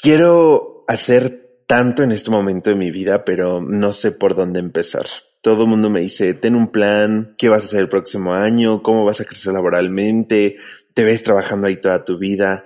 [0.00, 5.06] Quiero hacer tanto en este momento de mi vida, pero no sé por dónde empezar.
[5.42, 8.80] Todo el mundo me dice, ten un plan, qué vas a hacer el próximo año,
[8.80, 10.56] cómo vas a crecer laboralmente,
[10.94, 12.64] te ves trabajando ahí toda tu vida,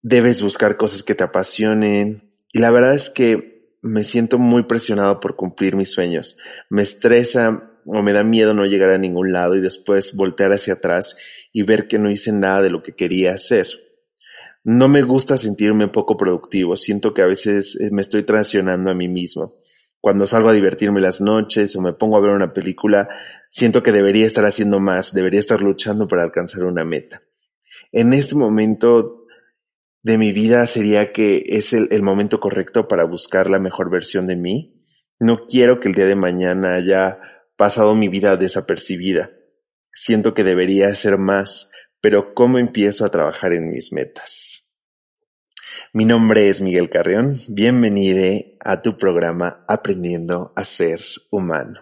[0.00, 2.32] debes buscar cosas que te apasionen.
[2.52, 6.36] Y la verdad es que me siento muy presionado por cumplir mis sueños.
[6.70, 10.74] Me estresa o me da miedo no llegar a ningún lado y después voltear hacia
[10.74, 11.16] atrás
[11.52, 13.66] y ver que no hice nada de lo que quería hacer.
[14.64, 18.94] No me gusta sentirme poco productivo, siento que a veces eh, me estoy traicionando a
[18.94, 19.56] mí mismo.
[20.00, 23.08] Cuando salgo a divertirme las noches o me pongo a ver una película,
[23.50, 27.22] siento que debería estar haciendo más, debería estar luchando para alcanzar una meta.
[27.92, 29.26] En este momento
[30.02, 34.26] de mi vida sería que es el, el momento correcto para buscar la mejor versión
[34.26, 34.82] de mí.
[35.20, 37.18] No quiero que el día de mañana haya
[37.56, 39.30] pasado mi vida desapercibida.
[39.92, 41.70] Siento que debería hacer más,
[42.04, 44.74] pero ¿cómo empiezo a trabajar en mis metas?
[45.94, 47.40] Mi nombre es Miguel Carrión.
[47.48, 51.80] Bienvenido a tu programa Aprendiendo a ser humano.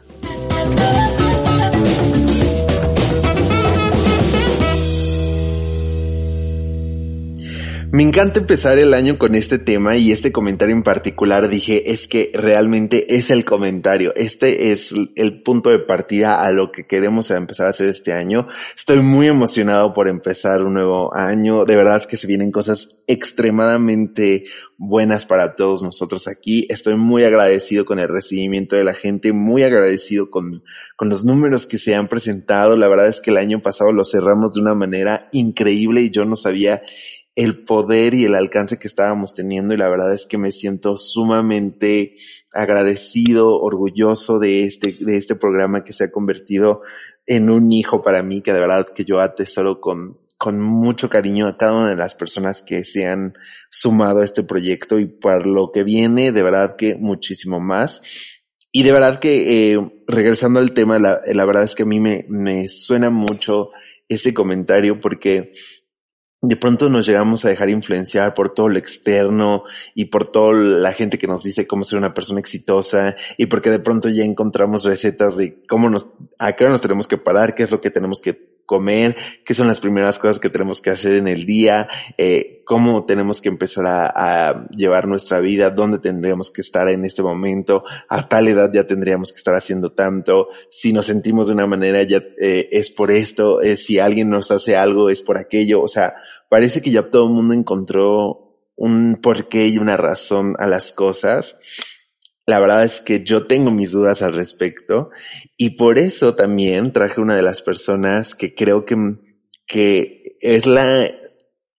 [7.92, 12.06] Me encanta empezar el año con este tema y este comentario en particular dije es
[12.06, 14.14] que realmente es el comentario.
[14.16, 18.48] Este es el punto de partida a lo que queremos empezar a hacer este año.
[18.74, 21.66] Estoy muy emocionado por empezar un nuevo año.
[21.66, 24.44] De verdad que se vienen cosas extremadamente
[24.78, 26.66] buenas para todos nosotros aquí.
[26.70, 30.62] Estoy muy agradecido con el recibimiento de la gente, muy agradecido con,
[30.96, 32.74] con los números que se han presentado.
[32.74, 36.24] La verdad es que el año pasado lo cerramos de una manera increíble y yo
[36.24, 36.80] no sabía
[37.34, 40.98] el poder y el alcance que estábamos teniendo y la verdad es que me siento
[40.98, 42.16] sumamente
[42.52, 46.82] agradecido, orgulloso de este, de este programa que se ha convertido
[47.26, 51.46] en un hijo para mí, que de verdad que yo atesoro con, con mucho cariño
[51.46, 53.34] a cada una de las personas que se han
[53.70, 58.02] sumado a este proyecto y por lo que viene, de verdad que muchísimo más.
[58.72, 62.00] Y de verdad que, eh, regresando al tema, la, la verdad es que a mí
[62.00, 63.70] me, me suena mucho
[64.08, 65.52] ese comentario porque
[66.44, 69.62] de pronto nos llegamos a dejar influenciar por todo lo externo
[69.94, 73.70] y por toda la gente que nos dice cómo ser una persona exitosa y porque
[73.70, 76.08] de pronto ya encontramos recetas de cómo nos,
[76.38, 79.66] a qué nos tenemos que parar, qué es lo que tenemos que comer, qué son
[79.66, 83.86] las primeras cosas que tenemos que hacer en el día, eh, cómo tenemos que empezar
[83.86, 88.70] a, a, llevar nuestra vida, dónde tendríamos que estar en este momento, a tal edad
[88.72, 92.90] ya tendríamos que estar haciendo tanto, si nos sentimos de una manera ya eh, es
[92.90, 96.14] por esto, eh, si alguien nos hace algo es por aquello, o sea,
[96.48, 98.42] parece que ya todo el mundo encontró
[98.76, 101.58] un porqué y una razón a las cosas.
[102.46, 105.10] La verdad es que yo tengo mis dudas al respecto
[105.56, 108.96] y por eso también traje una de las personas que creo que,
[109.66, 111.08] que es la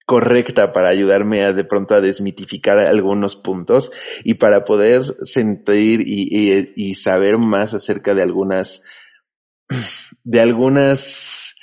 [0.06, 3.92] correcta para ayudarme a de pronto a desmitificar algunos puntos
[4.24, 8.84] y para poder sentir y, y, y saber más acerca de algunas,
[10.24, 11.56] de algunas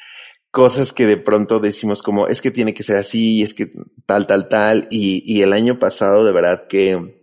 [0.50, 3.72] cosas que de pronto decimos como es que tiene que ser así, es que
[4.04, 4.88] tal, tal, tal.
[4.90, 7.19] Y, y el año pasado de verdad que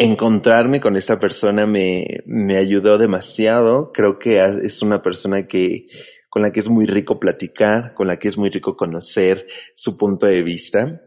[0.00, 3.92] encontrarme con esta persona me, me ayudó demasiado.
[3.92, 5.88] Creo que es una persona que
[6.30, 9.98] con la que es muy rico platicar, con la que es muy rico conocer su
[9.98, 11.02] punto de vista.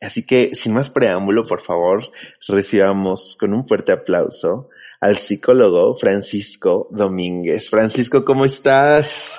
[0.00, 2.04] Así que, sin más preámbulo, por favor,
[2.46, 4.68] recibamos con un fuerte aplauso
[5.00, 7.68] al psicólogo Francisco Domínguez.
[7.68, 9.36] Francisco, ¿cómo estás?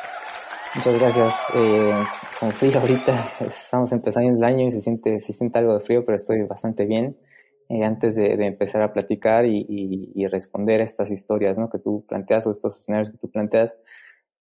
[0.75, 1.35] Muchas gracias.
[1.55, 1.93] Eh,
[2.41, 6.17] con ahorita, estamos empezando el año y se siente, se siente algo de frío, pero
[6.17, 7.15] estoy bastante bien.
[7.69, 11.69] Eh, antes de, empezar a platicar y, responder estas historias ¿no?
[11.69, 13.79] que tú planteas o estos escenarios que tú planteas,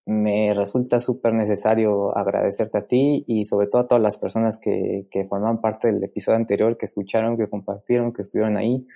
[0.05, 5.09] me resulta súper necesario agradecerte a ti y sobre todo a todas las personas que,
[5.11, 8.87] que parte del episodio anterior, que escucharon, que compartieron, que estuvieron ahí.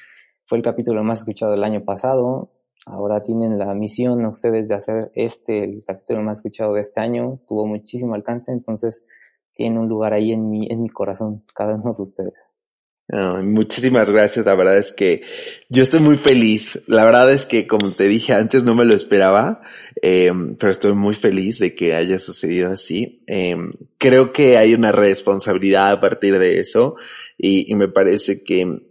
[0.47, 2.51] Fue el capítulo más escuchado del año pasado
[2.87, 7.39] Ahora tienen la misión ustedes de hacer este, el capítulo más escuchado de este año.
[7.47, 9.05] Tuvo muchísimo alcance, entonces
[9.55, 12.35] tiene un lugar ahí en mi corazón, cada uno de ustedes.
[13.13, 14.47] Oh, muchísimas gracias.
[14.47, 15.23] La verdad es que
[15.69, 16.81] yo estoy muy feliz.
[16.87, 19.63] La verdad es que, como te dije antes, no me lo esperaba,
[20.01, 23.25] eh, pero estoy muy feliz de que haya sucedido así.
[23.27, 23.57] Eh,
[23.99, 26.97] creo que hay una responsabilidad a partir de eso
[27.37, 28.91] y, y me parece que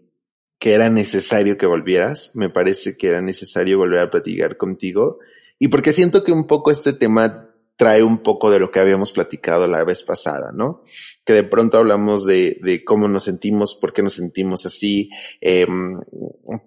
[0.60, 5.20] que era necesario que volvieras, me parece que era necesario volver a platicar contigo
[5.58, 7.49] y porque siento que un poco este tema
[7.80, 10.84] trae un poco de lo que habíamos platicado la vez pasada, ¿no?
[11.24, 15.10] Que de pronto hablamos de, de cómo nos sentimos, por qué nos sentimos así,
[15.40, 15.66] eh,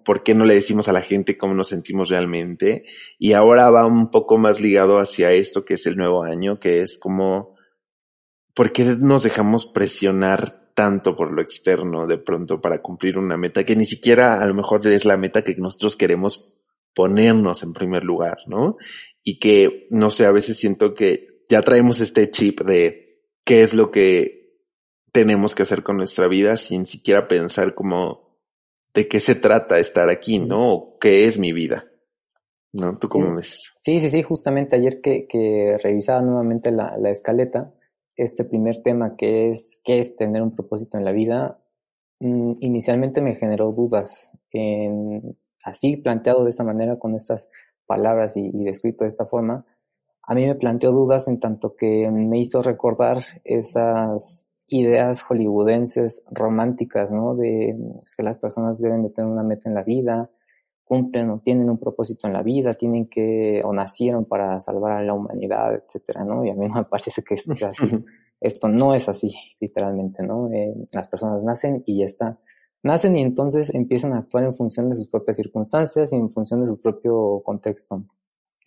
[0.03, 2.85] por qué no le decimos a la gente cómo nos sentimos realmente.
[3.19, 6.81] Y ahora va un poco más ligado hacia esto que es el nuevo año, que
[6.81, 7.57] es como,
[8.55, 13.63] ¿por qué nos dejamos presionar tanto por lo externo de pronto para cumplir una meta
[13.63, 16.55] que ni siquiera a lo mejor es la meta que nosotros queremos
[16.93, 18.77] ponernos en primer lugar, ¿no?
[19.23, 23.73] Y que, no sé, a veces siento que ya traemos este chip de qué es
[23.73, 24.43] lo que
[25.11, 28.39] tenemos que hacer con nuestra vida sin siquiera pensar como
[28.93, 30.73] de qué se trata estar aquí, ¿no?
[30.73, 31.85] O qué es mi vida.
[32.73, 32.97] ¿No?
[32.97, 33.73] ¿Tú cómo ves?
[33.81, 37.71] Sí, sí, sí, justamente ayer que, que revisaba nuevamente la, la, escaleta,
[38.15, 41.63] este primer tema que es qué es tener un propósito en la vida,
[42.19, 44.31] mm, inicialmente me generó dudas.
[44.51, 47.49] En, así planteado de esta manera, con estas
[47.85, 49.65] palabras y, y descrito de esta forma,
[50.25, 57.11] a mí me planteó dudas en tanto que me hizo recordar esas ideas hollywoodenses románticas,
[57.11, 57.35] ¿no?
[57.35, 57.75] De
[58.15, 60.31] que las personas deben de tener una meta en la vida,
[60.83, 65.03] cumplen o tienen un propósito en la vida, tienen que o nacieron para salvar a
[65.03, 66.45] la humanidad, etcétera, ¿no?
[66.45, 67.85] Y a mí no me parece que esto sea así.
[68.41, 70.51] Esto no es así, literalmente, ¿no?
[70.51, 72.39] Eh, las personas nacen y ya está.
[72.83, 76.59] Nacen y entonces empiezan a actuar en función de sus propias circunstancias y en función
[76.59, 78.03] de su propio contexto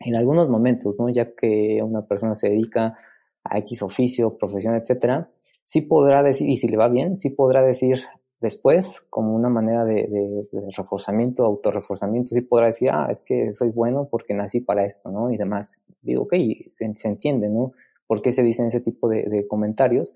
[0.00, 1.08] en algunos momentos, ¿no?
[1.08, 2.96] Ya que una persona se dedica
[3.44, 5.30] a X oficio, profesión, etcétera,
[5.64, 8.02] sí podrá decir, y si le va bien, sí podrá decir
[8.40, 13.52] después, como una manera de, de, de reforzamiento, autorreforzamiento, sí podrá decir, ah, es que
[13.52, 15.30] soy bueno porque nací para esto, ¿no?
[15.30, 15.80] Y demás.
[16.02, 16.34] Digo, ok,
[16.68, 17.72] se, se entiende, ¿no?
[18.06, 20.14] ¿Por qué se dicen ese tipo de, de comentarios?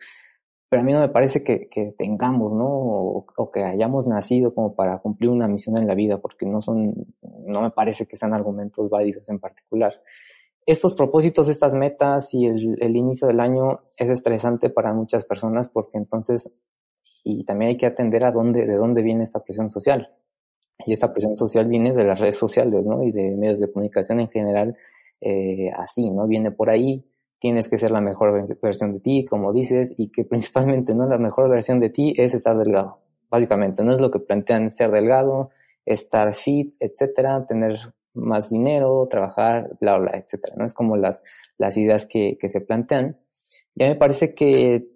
[0.71, 2.65] Pero a mí no me parece que, tengamos, ¿no?
[2.65, 6.61] O, o, que hayamos nacido como para cumplir una misión en la vida, porque no
[6.61, 6.95] son,
[7.45, 10.01] no me parece que sean argumentos válidos en particular.
[10.65, 15.69] Estos propósitos, estas metas y el, el inicio del año es estresante para muchas personas
[15.69, 16.53] porque entonces,
[17.25, 20.15] y también hay que atender a dónde, de dónde viene esta presión social.
[20.87, 23.03] Y esta presión social viene de las redes sociales, ¿no?
[23.03, 24.77] Y de medios de comunicación en general,
[25.21, 26.29] eh, así, ¿no?
[26.29, 27.10] Viene por ahí,
[27.41, 28.33] tienes que ser la mejor
[28.63, 32.35] versión de ti, como dices, y que principalmente no la mejor versión de ti es
[32.35, 33.01] estar delgado.
[33.29, 35.51] Básicamente, no es lo que plantean ser delgado,
[35.85, 37.79] estar fit, etcétera, tener
[38.13, 40.55] más dinero, trabajar, bla, bla, etcétera.
[40.57, 41.23] No es como las,
[41.59, 43.19] las ideas que, que se plantean.
[43.75, 44.89] Ya me parece que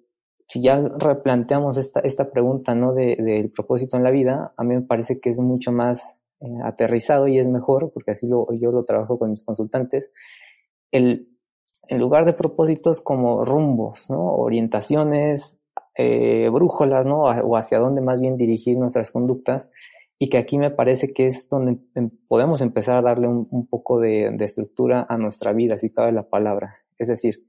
[0.49, 2.93] si ya replanteamos esta, esta pregunta, ¿no?
[2.93, 6.47] De, del propósito en la vida, a mí me parece que es mucho más eh,
[6.65, 10.13] aterrizado y es mejor, porque así lo, yo lo trabajo con mis consultantes,
[10.91, 11.34] el
[11.89, 14.35] en lugar de propósitos como rumbos, ¿no?
[14.35, 15.61] Orientaciones,
[15.97, 17.23] eh, brújulas, ¿no?
[17.23, 19.71] O hacia dónde más bien dirigir nuestras conductas
[20.19, 23.67] y que aquí me parece que es donde em, podemos empezar a darle un, un
[23.67, 26.77] poco de, de, estructura a nuestra vida, si cabe la palabra.
[26.99, 27.44] Es decir,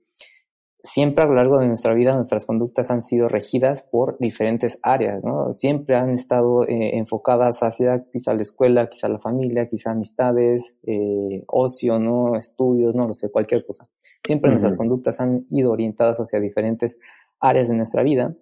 [0.85, 5.25] siempre a lo largo de nuestra vida nuestras conductas han sido regidas por diferentes áreas,
[5.25, 5.51] ¿no?
[5.51, 11.43] Siempre han estado eh, enfocadas hacia quizá la escuela, quizá la familia, quizá amistades, eh,
[11.47, 12.35] ocio, ¿no?
[12.35, 13.89] Estudios, no lo sé, cualquier cosa.
[14.23, 14.53] Siempre uh -huh.
[14.53, 16.99] nuestras conductas han ido orientadas hacia diferentes
[17.39, 18.35] áreas de nuestra vida.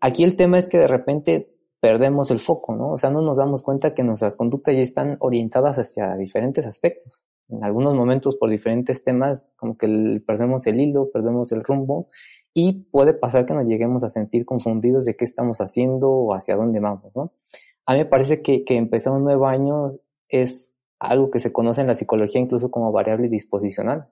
[0.00, 1.51] Aquí el tema es que de repente
[1.82, 2.92] perdemos el foco, ¿no?
[2.92, 7.24] O sea, no nos damos cuenta que nuestras conductas ya están orientadas hacia diferentes aspectos
[7.48, 12.08] en algunos momentos por diferentes temas, como que perdemos el hilo, perdemos el rumbo
[12.54, 16.54] y puede pasar que nos lleguemos a sentir confundidos de qué estamos haciendo o hacia
[16.54, 17.32] dónde vamos, ¿no?
[17.84, 19.90] A mí me parece que, que empezar un nuevo año
[20.28, 24.08] es algo que se conoce en la psicología incluso como variable disposicional.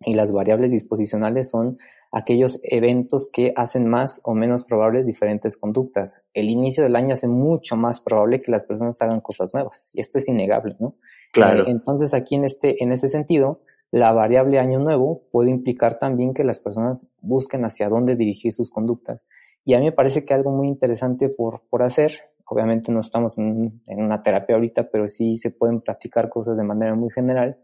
[0.00, 1.78] Y las variables disposicionales son
[2.12, 6.24] aquellos eventos que hacen más o menos probables diferentes conductas.
[6.34, 9.90] El inicio del año hace mucho más probable que las personas hagan cosas nuevas.
[9.94, 10.94] Y esto es innegable, ¿no?
[11.32, 11.64] Claro.
[11.64, 13.60] Eh, entonces aquí en este, en ese sentido,
[13.90, 18.70] la variable año nuevo puede implicar también que las personas busquen hacia dónde dirigir sus
[18.70, 19.24] conductas.
[19.64, 22.12] Y a mí me parece que algo muy interesante por, por hacer,
[22.48, 26.62] obviamente no estamos en, en una terapia ahorita, pero sí se pueden practicar cosas de
[26.62, 27.58] manera muy general,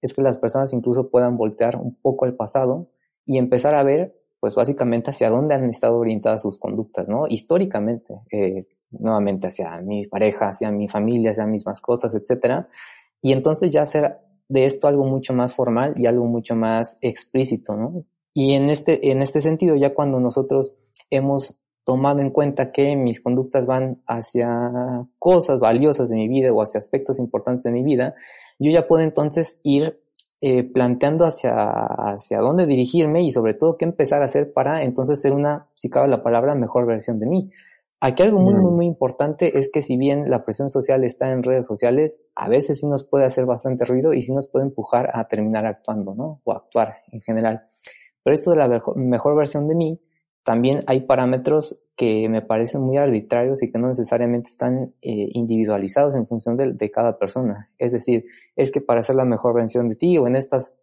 [0.00, 2.88] es que las personas incluso puedan voltear un poco al pasado
[3.28, 7.26] y empezar a ver, pues básicamente hacia dónde han estado orientadas sus conductas, ¿no?
[7.28, 12.68] Históricamente, eh, nuevamente hacia mi pareja, hacia mi familia, hacia mis mascotas, etcétera.
[13.20, 14.16] Y entonces ya hacer
[14.48, 18.06] de esto algo mucho más formal y algo mucho más explícito, ¿no?
[18.32, 20.72] Y en este, en este sentido, ya cuando nosotros
[21.10, 26.62] hemos tomado en cuenta que mis conductas van hacia cosas valiosas de mi vida o
[26.62, 28.14] hacia aspectos importantes de mi vida,
[28.58, 30.00] yo ya puedo entonces ir
[30.40, 35.20] eh, planteando hacia, hacia dónde dirigirme y sobre todo qué empezar a hacer para entonces
[35.20, 37.50] ser una, si cabe la palabra, mejor versión de mí.
[38.00, 41.42] Aquí algo muy, muy, muy importante es que si bien la presión social está en
[41.42, 45.10] redes sociales, a veces sí nos puede hacer bastante ruido y sí nos puede empujar
[45.12, 46.40] a terminar actuando, ¿no?
[46.44, 47.64] O actuar en general.
[48.22, 50.00] Pero esto de la mejor, mejor versión de mí,
[50.48, 56.14] también hay parámetros que me parecen muy arbitrarios y que no necesariamente están eh, individualizados
[56.14, 57.68] en función de, de, cada persona.
[57.76, 58.24] Es decir,
[58.56, 60.74] es que para ser la mejor versión de ti o en estas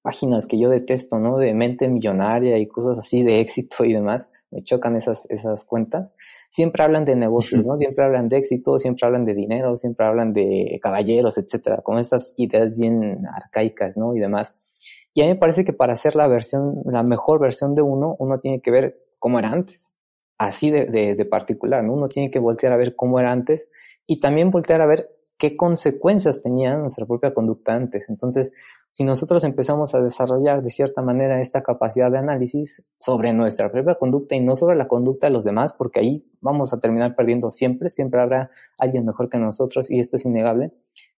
[0.00, 1.36] páginas que yo detesto, ¿no?
[1.36, 6.14] De mente millonaria y cosas así de éxito y demás, me chocan esas, esas cuentas.
[6.48, 7.76] Siempre hablan de negocios, ¿no?
[7.76, 12.32] Siempre hablan de éxito, siempre hablan de dinero, siempre hablan de caballeros, etcétera, con estas
[12.38, 14.16] ideas bien arcaicas, ¿no?
[14.16, 14.54] Y demás.
[15.16, 18.16] Y a mí me parece que para hacer la versión, la mejor versión de uno,
[18.18, 19.94] uno tiene que ver cómo era antes.
[20.36, 21.94] Así de, de, de particular, ¿no?
[21.94, 23.70] Uno tiene que voltear a ver cómo era antes
[24.06, 25.08] y también voltear a ver
[25.38, 28.10] qué consecuencias tenía nuestra propia conducta antes.
[28.10, 28.52] Entonces,
[28.90, 33.94] si nosotros empezamos a desarrollar de cierta manera esta capacidad de análisis sobre nuestra propia
[33.94, 37.48] conducta y no sobre la conducta de los demás, porque ahí vamos a terminar perdiendo
[37.48, 40.72] siempre, siempre habrá alguien mejor que nosotros y esto es innegable.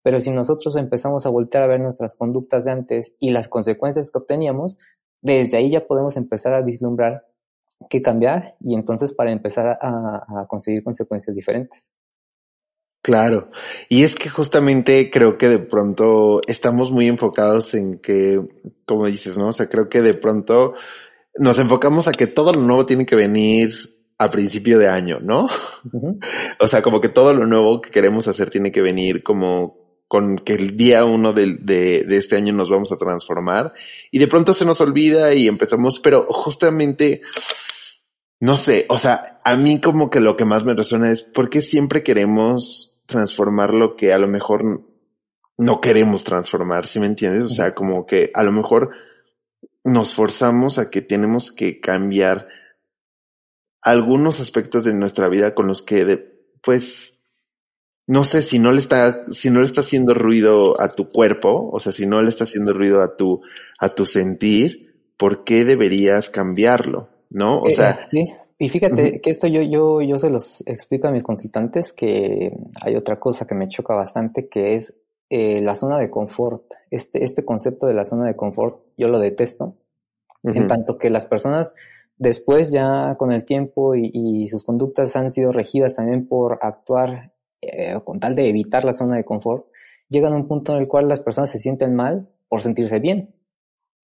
[0.07, 4.13] Pero si nosotros empezamos a voltear a ver nuestras conductas de antes y las consecuencias
[4.13, 4.77] que obteníamos,
[5.21, 7.27] desde ahí ya podemos empezar a vislumbrar
[7.91, 11.91] qué cambiar y entonces para empezar a, a conseguir consecuencias diferentes.
[13.03, 13.51] Claro,
[13.89, 18.41] y es que justamente creo que de pronto estamos muy enfocados en que,
[18.85, 19.49] como dices, ¿no?
[19.49, 20.75] O sea, creo que de pronto
[21.37, 23.73] nos enfocamos a que todo lo nuevo tiene que venir
[24.19, 25.49] a principio de año, ¿no?
[26.61, 30.37] o sea, como que todo lo nuevo que queremos hacer tiene que venir como con
[30.37, 33.75] que el día uno de, de, este año nos vamos a transformar
[34.11, 37.23] y de pronto se nos olvida y empezamos, pero justamente,
[38.39, 41.51] no sé, o sea, a mí como que lo que más me resuena es por
[41.51, 44.85] qué siempre queremos transformar lo que a lo mejor
[45.59, 47.45] no queremos transformar, ¿sí me entiendes?
[47.45, 48.91] O sea, como que a lo mejor
[49.85, 52.49] nos forzamos a que tenemos que cambiar
[53.81, 56.29] algunos aspectos de nuestra vida con los que,
[56.61, 57.16] pues,
[58.07, 61.69] no sé si no le está, si no le está haciendo ruido a tu cuerpo,
[61.73, 63.41] o sea, si no le está haciendo ruido a tu,
[63.81, 67.09] a tu sentir, ¿por qué deberías cambiarlo?
[67.31, 67.59] ¿No?
[67.59, 68.33] O sea, eh, sí.
[68.59, 72.97] Y fíjate que esto yo, yo, yo se los explico a mis consultantes que hay
[72.97, 74.95] otra cosa que me choca bastante que es
[75.29, 76.63] eh, la zona de confort.
[76.91, 79.75] Este, este concepto de la zona de confort yo lo detesto.
[80.43, 81.75] En tanto que las personas
[82.19, 87.33] después ya con el tiempo y, y sus conductas han sido regidas también por actuar
[87.73, 89.67] eh, con tal de evitar la zona de confort,
[90.09, 93.35] llegan a un punto en el cual las personas se sienten mal por sentirse bien.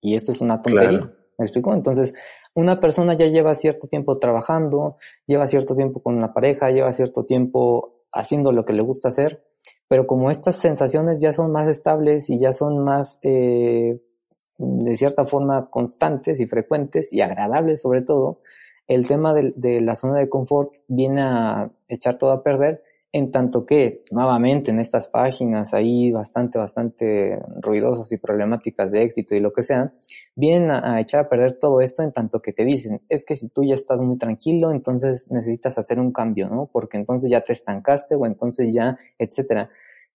[0.00, 1.12] Y esto es una tontería.
[1.38, 1.72] ¿Me explico?
[1.72, 2.14] Entonces,
[2.54, 7.24] una persona ya lleva cierto tiempo trabajando, lleva cierto tiempo con una pareja, lleva cierto
[7.24, 9.44] tiempo haciendo lo que le gusta hacer,
[9.88, 14.02] pero como estas sensaciones ya son más estables y ya son más, eh,
[14.58, 18.40] de cierta forma, constantes y frecuentes y agradables sobre todo,
[18.86, 22.82] el tema de, de la zona de confort viene a echar todo a perder
[23.14, 29.34] en tanto que, nuevamente, en estas páginas ahí bastante, bastante ruidosas y problemáticas de éxito
[29.34, 29.92] y lo que sea,
[30.34, 33.50] vienen a, echar a perder todo esto en tanto que te dicen, es que si
[33.50, 36.70] tú ya estás muy tranquilo, entonces necesitas hacer un cambio, ¿no?
[36.72, 39.68] Porque entonces ya te estancaste o entonces ya, etcétera.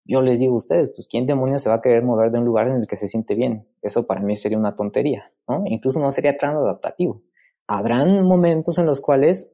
[0.04, 2.46] Yo les digo a ustedes, pues ¿quién demonios se va a querer mover de un
[2.46, 3.68] lugar en el que se siente bien?
[3.82, 5.64] Eso para mí sería una tontería, ¿no?
[5.68, 7.22] Incluso no sería tan adaptativo.
[7.68, 9.52] Habrán momentos en los cuales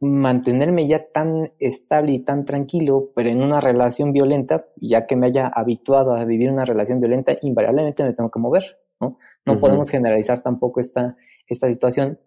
[0.00, 5.26] mantenerme ya tan estable y tan tranquilo, pero en una relación violenta, ya que me
[5.26, 9.18] haya habituado a vivir una relación violenta, invariablemente me tengo que mover, ¿no?
[9.44, 12.18] No podemos generalizar tampoco esta, esta situación,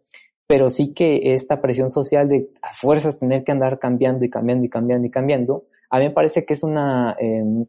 [0.47, 4.65] pero sí que esta presión social de a fuerzas tener que andar cambiando y cambiando
[4.65, 7.65] y cambiando y cambiando, a mí me parece que es una, eh,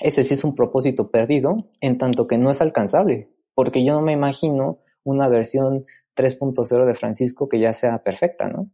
[0.00, 4.00] ese sí es un propósito perdido, en tanto que no es alcanzable, porque yo no
[4.00, 5.84] me imagino una versión
[6.16, 8.70] 3.0 de Francisco que ya sea perfecta, ¿no?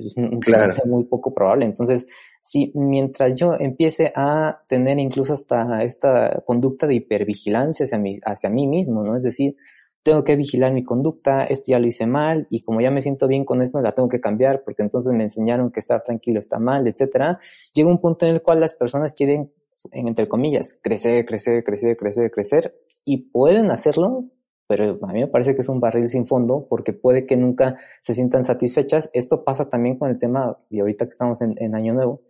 [0.00, 0.72] Pues, claro.
[0.72, 1.66] es muy poco probable.
[1.66, 2.08] Entonces,
[2.40, 8.50] si mientras yo empiece a tener incluso hasta esta conducta de hipervigilancia hacia mí, hacia
[8.50, 9.16] mí mismo, ¿no?
[9.16, 9.56] Es decir,
[10.02, 13.26] tengo que vigilar mi conducta, esto ya lo hice mal y como ya me siento
[13.26, 16.58] bien con esto, la tengo que cambiar porque entonces me enseñaron que estar tranquilo está
[16.58, 17.38] mal, etcétera.
[17.72, 19.50] Llega un punto en el cual las personas quieren,
[19.92, 22.72] entre comillas, crecer, crecer, crecer, crecer, crecer
[23.04, 24.24] y pueden hacerlo
[24.66, 27.76] pero a mí me parece que es un barril sin fondo porque puede que nunca
[28.00, 29.10] se sientan satisfechas.
[29.12, 32.22] Esto pasa también con el tema, y ahorita que estamos en, Año Nuevo,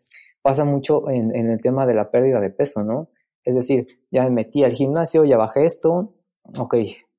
[0.43, 3.09] pasa mucho en, el tema de la pérdida de peso, ¿no?
[3.45, 6.09] Es decir, ya me metí al gimnasio, ya bajé esto,
[6.59, 6.77] ok,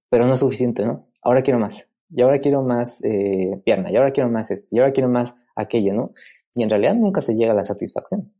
[0.10, 1.08] pero no es suficiente, ¿no?
[1.22, 4.80] Ahora quiero más, y ahora quiero más eh, pierna, y ahora quiero más esto, y
[4.80, 6.12] ahora quiero más aquello, ¿no?
[6.54, 8.34] Y en realidad nunca se llega a la satisfacción.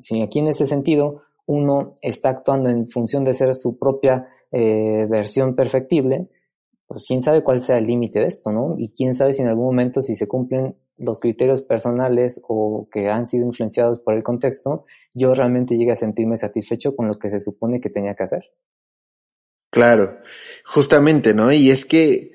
[0.00, 5.06] Si aquí en ese sentido uno está actuando en función de ser su propia eh,
[5.08, 6.28] versión perfectible,
[6.86, 8.76] pues quién sabe cuál sea el límite de esto, ¿no?
[8.78, 13.08] Y quién sabe si en algún momento si se cumplen los criterios personales o que
[13.08, 14.84] han sido influenciados por el contexto,
[15.14, 18.52] yo realmente llegue a sentirme satisfecho con lo que se supone que tenía que hacer.
[19.70, 20.18] Claro,
[20.66, 21.50] justamente, ¿no?
[21.50, 22.32] Y es que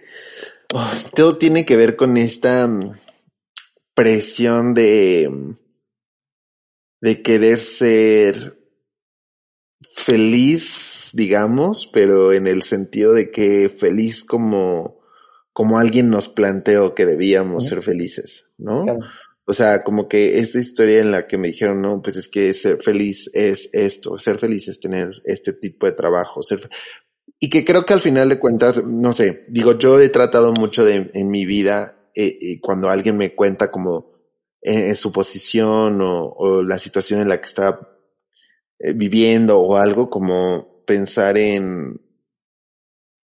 [0.74, 2.94] oh, todo tiene que ver con esta mm,
[3.94, 5.52] presión de, mm,
[7.02, 8.57] de querer ser
[9.98, 15.00] feliz digamos, pero en el sentido de que feliz como,
[15.54, 18.86] como alguien nos planteó que debíamos ser felices, ¿no?
[19.46, 22.54] O sea, como que esta historia en la que me dijeron, no, pues es que
[22.54, 26.70] ser feliz es esto, ser feliz es tener este tipo de trabajo, ser
[27.39, 30.84] y que creo que al final de cuentas, no sé, digo, yo he tratado mucho
[30.84, 34.12] de, en mi vida, eh, eh cuando alguien me cuenta como
[34.62, 37.97] eh, su posición o, o, la situación en la que está
[38.79, 42.01] eh, viviendo o algo, como pensar en,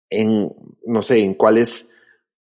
[0.09, 0.49] en,
[0.85, 1.89] no sé, en cuáles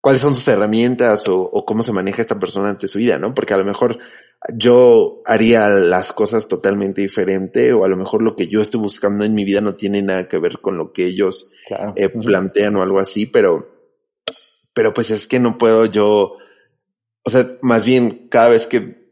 [0.00, 3.32] cuáles son sus herramientas o, o, cómo se maneja esta persona ante su vida, ¿no?
[3.32, 3.99] Porque a lo mejor
[4.52, 9.25] yo haría las cosas totalmente diferente o a lo mejor lo que yo estoy buscando
[9.25, 11.52] en mi vida no tiene nada que ver con lo que ellos
[11.96, 13.66] eh, plantean o algo así, pero,
[14.75, 16.37] pero pues es que no puedo yo,
[17.23, 19.08] o sea, más bien cada vez que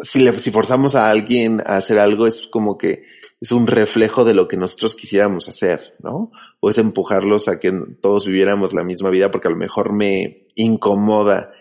[0.00, 3.04] si le, si forzamos a alguien a hacer algo es como que
[3.42, 6.30] es un reflejo de lo que nosotros quisiéramos hacer, ¿no?
[6.60, 10.46] O es empujarlos a que todos viviéramos la misma vida porque a lo mejor me
[10.54, 11.52] incomoda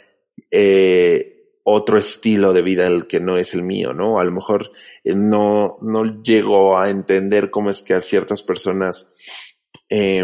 [0.51, 4.19] eh, otro estilo de vida el que no es el mío, ¿no?
[4.19, 4.71] A lo mejor
[5.03, 9.15] eh, no, no llego a entender cómo es que a ciertas personas
[9.89, 10.23] eh,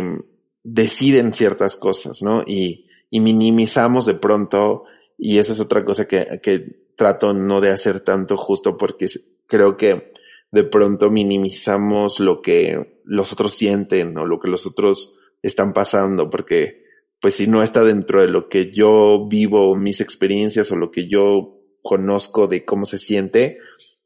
[0.61, 2.43] deciden ciertas cosas, ¿no?
[2.45, 4.83] Y, y minimizamos de pronto,
[5.17, 9.07] y esa es otra cosa que, que trato no de hacer tanto justo porque
[9.47, 10.15] creo que
[10.51, 16.30] de pronto minimizamos lo que los otros sienten o lo que los otros están pasando
[16.30, 16.88] porque
[17.22, 21.08] pues si no está dentro de lo que yo vivo, mis experiencias o lo que
[21.08, 23.58] yo conozco de cómo se siente,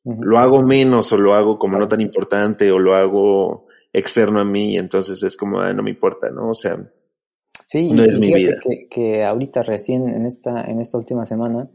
[0.03, 4.45] lo hago menos o lo hago como no tan importante o lo hago externo a
[4.45, 6.49] mí, entonces es como, ah, no me importa, ¿no?
[6.49, 8.57] O sea, no es mi vida.
[8.63, 11.69] Que, que ahorita recién en esta, en esta última semana,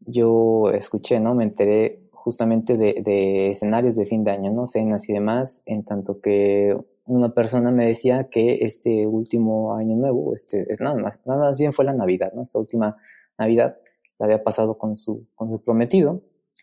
[0.00, 1.34] yo escuché, ¿no?
[1.34, 4.66] Me enteré justamente de, escenarios de fin de año, ¿no?
[4.66, 10.34] Cenas y demás, en tanto que una persona me decía que este último año nuevo,
[10.34, 12.42] este, nada más, nada más bien fue la Navidad, ¿no?
[12.42, 12.98] Esta última
[13.38, 13.78] Navidad
[14.18, 16.20] la había pasado con su, con su prometido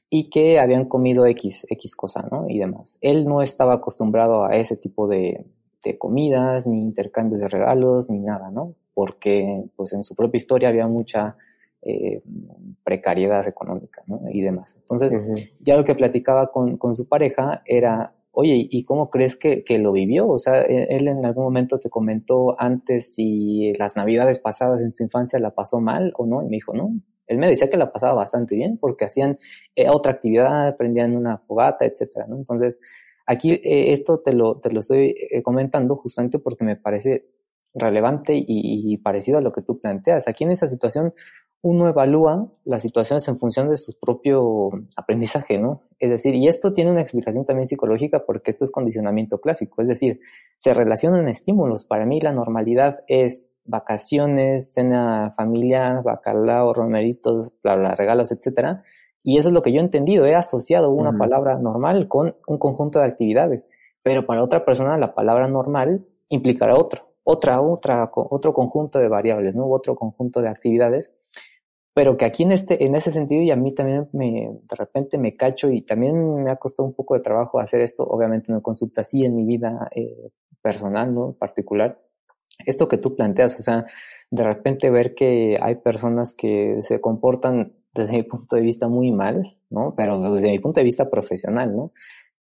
[0.07, 2.47] y que habían comido X, X cosa, ¿no?
[2.47, 2.99] Y demás.
[3.01, 5.47] Él no estaba acostumbrado a ese tipo de,
[5.83, 8.75] de comidas, ni intercambios de regalos, ni nada, ¿no?
[8.93, 11.37] Porque, pues en su propia historia había mucha
[11.87, 12.23] eh,
[12.83, 14.21] precariedad económica ¿no?
[14.31, 14.75] y demás.
[14.79, 19.63] Entonces, ya lo que platicaba con, con, su pareja era, oye, ¿y cómo crees que,
[19.63, 20.27] que, lo vivió?
[20.27, 24.91] O sea, e, él en algún momento te comentó antes si las navidades pasadas en
[24.91, 26.89] su infancia la pasó mal o no, y me dijo, no.
[27.27, 29.37] Él me decía que la pasaba bastante bien porque hacían
[29.75, 32.37] eh, otra actividad, prendían una fogata, etcétera, ¿no?
[32.37, 32.79] Entonces,
[33.27, 37.27] aquí eh, esto te lo, te lo estoy comentando justamente porque me parece
[37.75, 40.27] relevante y, y, parecido a lo que tú planteas.
[40.27, 41.13] Aquí en esa situación
[41.65, 45.81] uno evalúa las situaciones en función de su propio aprendizaje, ¿no?
[45.97, 49.87] Es decir, y esto tiene una explicación también psicológica porque esto es condicionamiento clásico, es
[49.87, 50.19] decir,
[50.57, 51.83] se relacionan estímulos.
[51.85, 58.83] Para mí la normalidad es vacaciones, cena familiar, bacalao, romeritos, bla, bla, regalos, etcétera.
[59.23, 62.59] Y eso es lo que yo he entendido, he asociado una palabra normal con un
[62.59, 63.67] conjunto de actividades,
[64.03, 69.55] pero para otra persona la palabra normal implicará otro, otra, otra, otro conjunto de variables,
[69.55, 69.67] ¿no?
[69.67, 71.15] Otro conjunto de actividades
[71.95, 75.17] pero que aquí en este, en ese sentido, y a mí también me, de repente
[75.17, 78.61] me cacho y también me ha costado un poco de trabajo hacer esto, obviamente no
[78.61, 80.29] consulta, sí en mi vida eh,
[80.61, 81.31] personal, ¿no?
[81.39, 81.97] Particular.
[82.65, 83.85] Esto que tú planteas, o sea,
[84.29, 89.13] de repente ver que hay personas que se comportan desde mi punto de vista muy
[89.13, 89.93] mal, ¿no?
[89.95, 91.93] Pero desde mi punto de vista profesional, ¿no?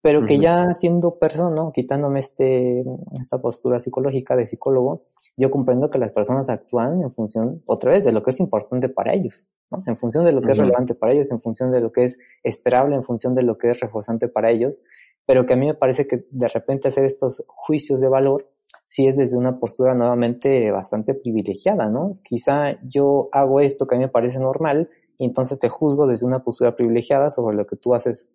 [0.03, 2.83] Pero que ya siendo persona, quitándome este,
[3.17, 5.05] esta postura psicológica de psicólogo,
[5.37, 8.89] yo comprendo que las personas actúan en función, otra vez, de lo que es importante
[8.89, 9.81] para ellos, ¿no?
[9.87, 12.19] En función de lo que es relevante para ellos, en función de lo que es
[12.43, 14.81] esperable, en función de lo que es reforzante para ellos,
[15.25, 18.49] pero que a mí me parece que de repente hacer estos juicios de valor
[18.87, 22.15] sí es desde una postura nuevamente bastante privilegiada, ¿no?
[22.25, 26.25] Quizá yo hago esto que a mí me parece normal y entonces te juzgo desde
[26.25, 28.33] una postura privilegiada sobre lo que tú haces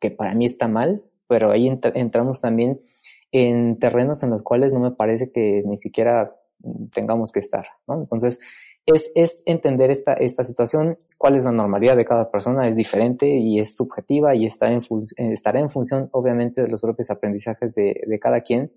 [0.00, 2.80] que para mí está mal, pero ahí entramos también
[3.30, 6.34] en terrenos en los cuales no me parece que ni siquiera
[6.92, 8.00] tengamos que estar, ¿no?
[8.00, 8.40] Entonces,
[8.86, 13.28] es, es entender esta, esta situación, cuál es la normalidad de cada persona, es diferente
[13.28, 18.18] y es subjetiva y en, estará en función, obviamente, de los propios aprendizajes de, de
[18.18, 18.72] cada quien,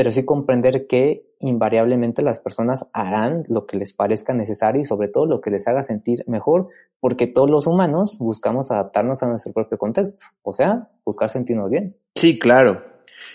[0.00, 5.08] pero sí comprender que invariablemente las personas harán lo que les parezca necesario y sobre
[5.08, 6.68] todo lo que les haga sentir mejor,
[7.00, 11.94] porque todos los humanos buscamos adaptarnos a nuestro propio contexto, o sea, buscar sentirnos bien.
[12.14, 12.82] Sí, claro.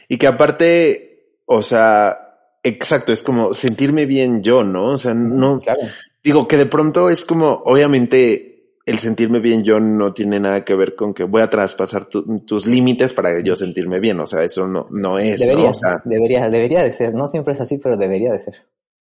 [0.08, 4.86] Y que aparte, o sea, exacto, es como sentirme bien yo, ¿no?
[4.86, 5.82] O sea, no, claro.
[6.24, 8.55] digo que de pronto es como, obviamente,
[8.86, 12.68] el sentirme bien yo no tiene nada que ver con que voy a traspasar tus
[12.68, 14.20] límites para yo sentirme bien.
[14.20, 15.40] O sea, eso no, no es.
[15.40, 17.16] Debería, O sea, debería, debería de ser.
[17.16, 18.56] No siempre es así, pero debería de ser.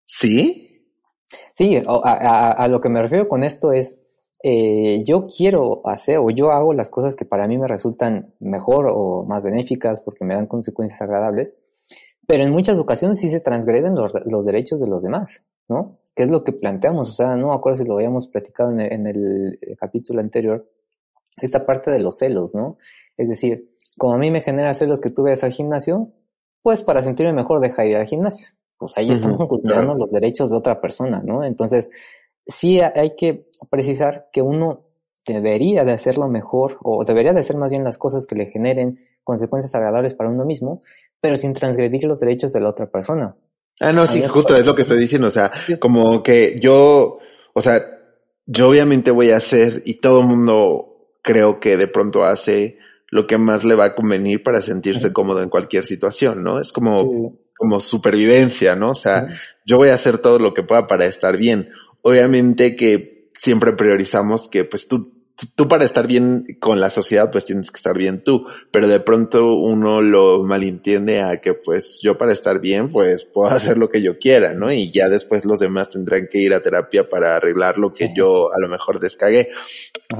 [0.05, 0.69] ¿Sí?
[1.53, 3.99] Sí, a, a, lo que me refiero con esto es,
[4.43, 8.87] eh, yo quiero hacer o yo hago las cosas que para mí me resultan mejor
[8.89, 11.59] o más benéficas porque me dan consecuencias agradables,
[12.27, 15.99] pero en muchas ocasiones sí se transgreden los, los derechos de los demás, ¿no?
[16.15, 17.09] ¿Qué es lo que planteamos?
[17.09, 20.69] O sea, no me acuerdo si lo habíamos platicado en el, capítulo anterior,
[21.41, 22.77] esta parte de los celos, ¿no?
[23.17, 26.11] Es decir, como a mí me genera celos que tú vayas al gimnasio,
[26.61, 28.47] pues para sentirme mejor deja de ir al gimnasio.
[28.77, 31.43] Pues ahí estamos cultivando los derechos de otra persona, ¿no?
[31.43, 31.89] Entonces,
[32.45, 34.83] sí hay que precisar que uno
[35.25, 38.99] debería de hacerlo mejor o debería de hacer más bien las cosas que le generen
[39.23, 40.81] consecuencias agradables para uno mismo,
[41.21, 43.35] pero sin transgredir los derechos de la otra persona.
[43.79, 45.27] Ah, no, sí, justo es lo que estoy diciendo.
[45.27, 47.19] O sea, como que yo,
[47.53, 47.81] o sea,
[48.45, 52.77] yo obviamente voy a hacer y todo el mundo creo que de pronto hace
[53.09, 56.59] lo que más le va a convenir para sentirse cómodo en cualquier situación, ¿no?
[56.59, 58.91] Es como, como supervivencia, ¿no?
[58.91, 59.27] O sea,
[59.65, 61.69] yo voy a hacer todo lo que pueda para estar bien.
[62.01, 65.12] Obviamente que siempre priorizamos que pues tú
[65.55, 68.99] tú para estar bien con la sociedad, pues tienes que estar bien tú, pero de
[68.99, 73.89] pronto uno lo malentiende a que pues yo para estar bien, pues puedo hacer lo
[73.89, 74.71] que yo quiera, ¿no?
[74.71, 78.53] Y ya después los demás tendrán que ir a terapia para arreglar lo que yo
[78.53, 79.49] a lo mejor descagué.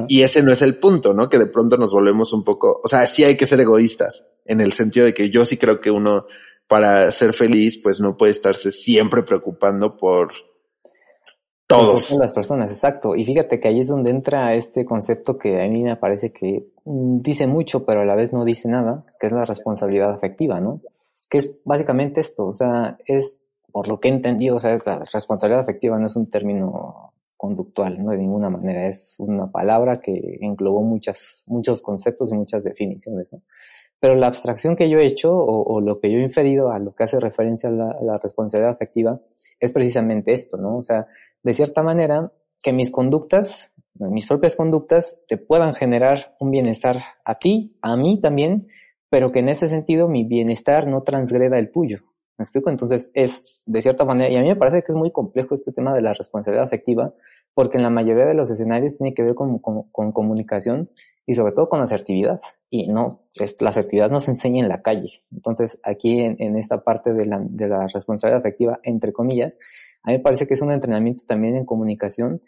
[0.08, 1.30] Y ese no es el punto, ¿no?
[1.30, 4.62] Que de pronto nos volvemos un poco, o sea, sí hay que ser egoístas, en
[4.62, 6.26] el sentido de que yo sí creo que uno
[6.68, 10.32] para ser feliz, pues no puede estarse siempre preocupando por
[11.78, 12.12] todos.
[12.12, 13.16] las personas, exacto.
[13.16, 16.68] Y fíjate que ahí es donde entra este concepto que a mí me parece que
[16.86, 20.60] mm, dice mucho, pero a la vez no dice nada, que es la responsabilidad afectiva,
[20.60, 20.82] ¿no?
[21.30, 24.86] Que es básicamente esto, o sea, es, por lo que he entendido, o sea, es
[24.86, 29.98] la responsabilidad afectiva no es un término conductual, no de ninguna manera, es una palabra
[29.98, 33.42] que englobó muchas, muchos conceptos y muchas definiciones, ¿no?
[34.04, 36.94] Pero la abstracción que yo he hecho o, lo que yo he inferido a lo
[36.94, 39.18] que hace referencia a la, responsabilidad afectiva
[39.62, 40.76] es precisamente esto, ¿no?
[40.76, 41.08] O sea,
[41.42, 42.30] de cierta manera,
[42.62, 48.20] que mis conductas, mis propias conductas, te puedan generar un bienestar a ti, a mí
[48.20, 48.68] también,
[49.10, 52.00] pero que en ese sentido mi bienestar no transgreda el tuyo.
[52.38, 52.70] ¿Me explico?
[52.70, 55.72] Entonces es de cierta manera, y a mí me parece que es muy complejo este
[55.72, 57.14] tema de la responsabilidad afectiva,
[57.54, 60.90] porque en la mayoría de los escenarios tiene que ver con, con comunicación
[61.26, 62.42] y sobre todo con asertividad.
[62.76, 65.22] Y no, es, la asertividad no se enseña en la calle.
[65.32, 69.60] Entonces, aquí en, esta parte de la, de la responsabilidad afectiva, entre comillas,
[70.02, 72.42] a mí me parece que es un entrenamiento también en comunicación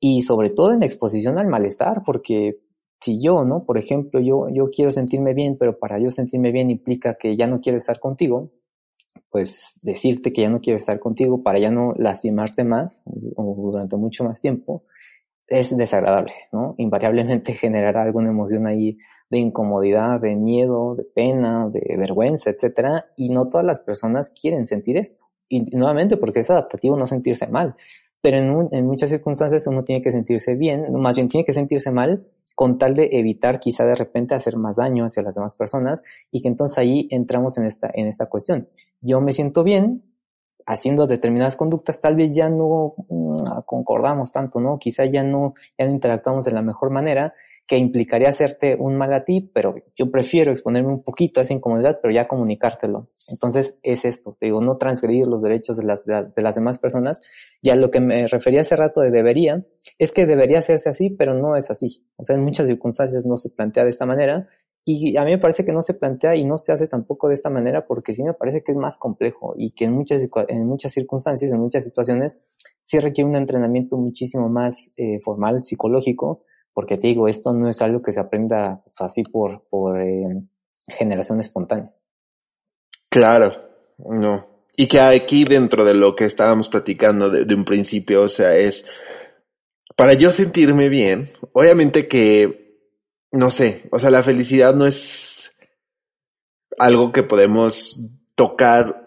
[0.00, 2.58] y sobre todo en exposición al malestar, porque
[3.00, 3.66] si yo, ¿no?
[3.66, 7.46] Por ejemplo, yo, yo quiero sentirme bien, pero para yo sentirme bien implica que ya
[7.46, 8.50] no quiero estar contigo,
[9.30, 13.04] pues decirte que ya no quiero estar contigo para ya no lastimarte más
[13.36, 14.82] o durante mucho más tiempo,
[15.46, 16.74] es desagradable, ¿no?
[16.78, 18.98] Invariablemente generará alguna emoción ahí
[19.30, 24.66] de incomodidad, de miedo, de pena, de vergüenza, etcétera, y no todas las personas quieren
[24.66, 25.24] sentir esto.
[25.48, 27.76] Y nuevamente porque es adaptativo no sentirse mal,
[28.20, 31.90] pero en, en muchas circunstancias uno tiene que sentirse bien, más bien tiene que sentirse
[31.90, 32.26] mal
[32.58, 36.42] con tal de evitar quizá de repente hacer más daño hacia las demás personas y
[36.42, 38.68] que entonces ahí entramos en esta, en esta cuestión.
[39.00, 40.02] Yo me siento bien,
[40.66, 44.76] haciendo determinadas conductas, tal vez ya no mm, concordamos tanto, ¿no?
[44.78, 47.32] Quizá ya no, ya no interactuamos de la mejor manera,
[47.68, 51.52] que implicaría hacerte un mal a ti, pero yo prefiero exponerme un poquito a esa
[51.52, 53.06] incomodidad, pero ya comunicártelo.
[53.28, 57.20] Entonces es esto, te digo, no transgredir los derechos de las, de, las demás personas.
[57.62, 59.66] Ya lo que me refería hace rato de debería,
[59.98, 62.06] es que debería hacerse así, pero no es así.
[62.16, 64.48] O sea, en muchas circunstancias no se plantea de esta manera
[64.86, 67.34] y a mí me parece que no se plantea y no se hace tampoco de
[67.34, 70.66] esta manera porque sí me parece que es más complejo y que en muchas, en
[70.66, 72.40] muchas circunstancias, en muchas situaciones,
[72.84, 76.44] sí requiere un entrenamiento muchísimo más eh, formal, psicológico,
[76.78, 79.64] porque te digo, esto no es algo que se aprenda así por,
[80.00, 80.42] eh,
[80.86, 81.92] generación espontánea.
[83.08, 83.52] Claro,
[83.98, 84.46] no.
[84.76, 88.86] Y que aquí dentro de lo que estábamos platicando de un principio, o sea, es
[89.96, 92.78] para yo sentirme bien, obviamente que
[93.32, 95.50] no sé, o sea, la felicidad no es
[96.78, 99.04] algo que podemos tocar,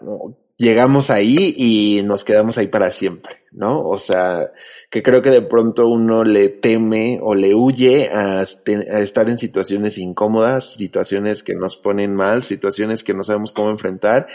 [0.62, 3.80] llegamos ahí y nos quedamos ahí para siempre, ¿no?
[3.80, 4.52] O sea,
[4.90, 9.98] que creo que de pronto uno le teme o le huye a, estar en situaciones
[9.98, 14.28] incómodas, situaciones que nos ponen mal, situaciones que no sabemos cómo enfrentar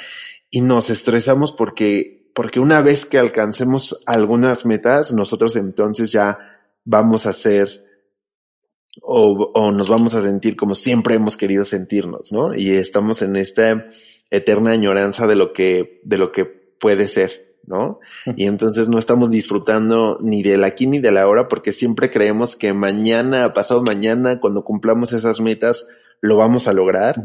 [0.49, 6.39] y nos estresamos porque, porque una vez que alcancemos algunas metas, nosotros entonces ya
[6.83, 7.69] vamos a ser
[9.01, 12.55] o, o, nos vamos a sentir como siempre hemos querido sentirnos, ¿no?
[12.55, 13.87] Y estamos en esta
[14.29, 17.99] eterna añoranza de lo que, de lo que puede ser, ¿no?
[18.35, 22.55] Y entonces no estamos disfrutando ni del aquí ni de la hora porque siempre creemos
[22.55, 25.87] que mañana, pasado mañana, cuando cumplamos esas metas,
[26.21, 27.21] lo vamos a lograr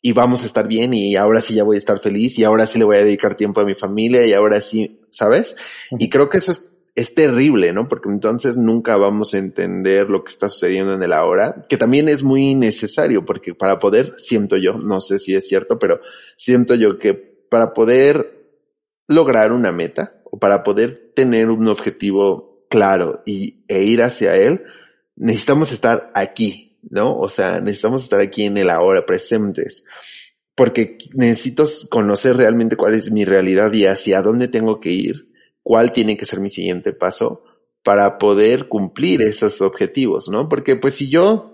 [0.00, 2.66] y vamos a estar bien y ahora sí ya voy a estar feliz y ahora
[2.66, 5.54] sí le voy a dedicar tiempo a mi familia y ahora sí, ¿sabes?
[5.92, 7.88] Y creo que eso es, es terrible, ¿no?
[7.88, 12.08] Porque entonces nunca vamos a entender lo que está sucediendo en el ahora, que también
[12.08, 16.00] es muy necesario porque para poder, siento yo, no sé si es cierto, pero
[16.36, 18.42] siento yo que para poder
[19.08, 24.64] lograr una meta o para poder tener un objetivo claro y, e ir hacia él,
[25.16, 27.16] necesitamos estar aquí, ¿no?
[27.16, 29.84] O sea, necesitamos estar aquí en el ahora, presentes,
[30.54, 35.31] porque necesito conocer realmente cuál es mi realidad y hacia dónde tengo que ir,
[35.62, 37.44] cuál tiene que ser mi siguiente paso
[37.82, 40.48] para poder cumplir esos objetivos, ¿no?
[40.48, 41.52] Porque pues si yo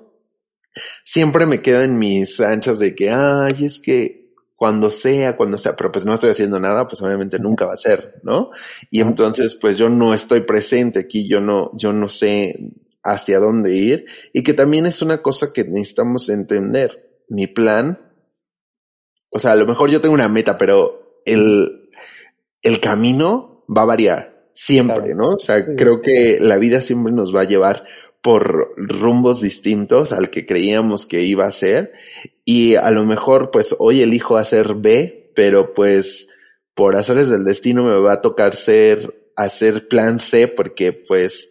[1.04, 5.76] siempre me quedo en mis anchas de que, ay, es que cuando sea, cuando sea,
[5.76, 8.50] pero pues no estoy haciendo nada, pues obviamente nunca va a ser, ¿no?
[8.90, 12.72] Y entonces pues yo no estoy presente aquí, yo no, yo no sé
[13.04, 17.22] hacia dónde ir y que también es una cosa que necesitamos entender.
[17.28, 18.00] Mi plan,
[19.30, 21.90] o sea, a lo mejor yo tengo una meta, pero el,
[22.62, 25.34] el camino va a variar siempre, ¿no?
[25.34, 27.84] O sea, creo que la vida siempre nos va a llevar
[28.22, 31.92] por rumbos distintos al que creíamos que iba a ser
[32.44, 36.28] y a lo mejor pues hoy elijo hacer B, pero pues
[36.74, 41.50] por hacerles del destino me va a tocar ser hacer plan C porque pues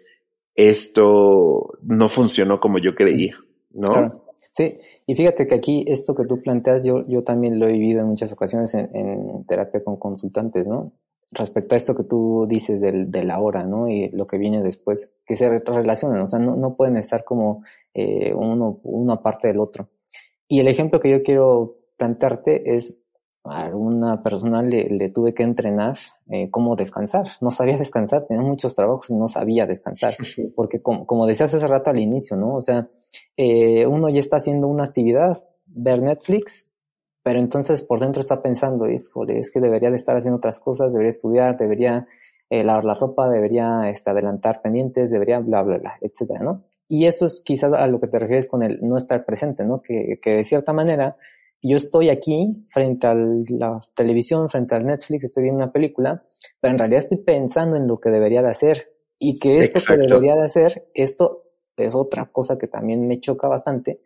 [0.56, 3.36] esto no funcionó como yo creía,
[3.72, 4.26] ¿no?
[4.52, 8.02] Sí, y fíjate que aquí esto que tú planteas, yo, yo también lo he vivido
[8.02, 10.94] en muchas ocasiones en, terapia con consultantes, ¿no?
[11.32, 13.90] Respecto a esto que tú dices del, de la hora, ¿no?
[13.90, 17.64] Y lo que viene después, que se relacionan, o sea, no, no pueden estar como
[17.94, 19.90] eh, uno, uno aparte del otro.
[20.48, 23.02] Y el ejemplo que yo quiero plantearte es
[23.50, 25.98] a alguna persona le, le tuve que entrenar
[26.30, 27.28] eh, cómo descansar.
[27.42, 30.16] No sabía descansar, tenía muchos trabajos y no sabía descansar.
[30.56, 32.56] Porque como, como decías hace rato al inicio, ¿no?
[32.56, 32.88] O sea,
[33.36, 36.67] eh, uno ya está haciendo una actividad, ver Netflix,
[37.28, 40.94] pero entonces por dentro está pensando, híjole, es que debería de estar haciendo otras cosas,
[40.94, 42.08] debería estudiar, debería
[42.50, 46.64] eh, lavar la ropa, debería este, adelantar pendientes, debería bla, bla, bla, etcétera, ¿no?
[46.88, 49.82] Y eso es quizás a lo que te refieres con el no estar presente, ¿no?
[49.82, 51.18] Que, que de cierta manera
[51.62, 56.24] yo estoy aquí frente a la televisión, frente al Netflix, estoy viendo una película,
[56.62, 59.98] pero en realidad estoy pensando en lo que debería de hacer y que esto que
[59.98, 61.42] debería de hacer, esto
[61.76, 64.00] es otra cosa que también me choca bastante,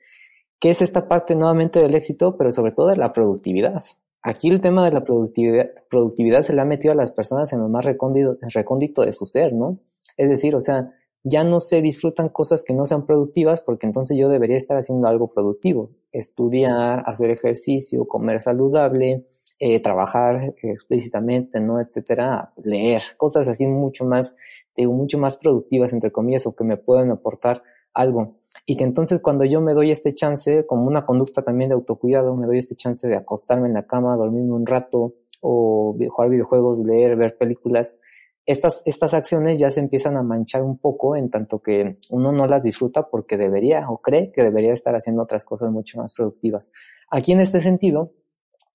[0.61, 3.81] que es esta parte nuevamente del éxito, pero sobre todo de la productividad.
[4.21, 7.67] Aquí el tema de la productividad, se le ha metido a las personas en lo
[7.67, 9.79] más recóndito, de su ser, ¿no?
[10.17, 10.93] Es decir, o sea,
[11.23, 15.07] ya no se disfrutan cosas que no sean productivas porque entonces yo debería estar haciendo
[15.07, 19.25] algo productivo, estudiar, hacer ejercicio, comer saludable,
[19.59, 21.81] eh, trabajar explícitamente, ¿no?
[21.81, 24.35] Etcétera, leer, cosas así mucho más,
[24.77, 27.63] digo, mucho más productivas, entre comillas, o que me pueden aportar
[27.93, 28.39] algo.
[28.65, 32.35] Y que entonces cuando yo me doy este chance, como una conducta también de autocuidado,
[32.35, 36.79] me doy este chance de acostarme en la cama, dormirme un rato, o jugar videojuegos,
[36.79, 37.97] leer, ver películas,
[38.45, 42.47] estas, estas acciones ya se empiezan a manchar un poco en tanto que uno no
[42.47, 46.71] las disfruta porque debería o cree que debería estar haciendo otras cosas mucho más productivas.
[47.09, 48.13] Aquí en este sentido,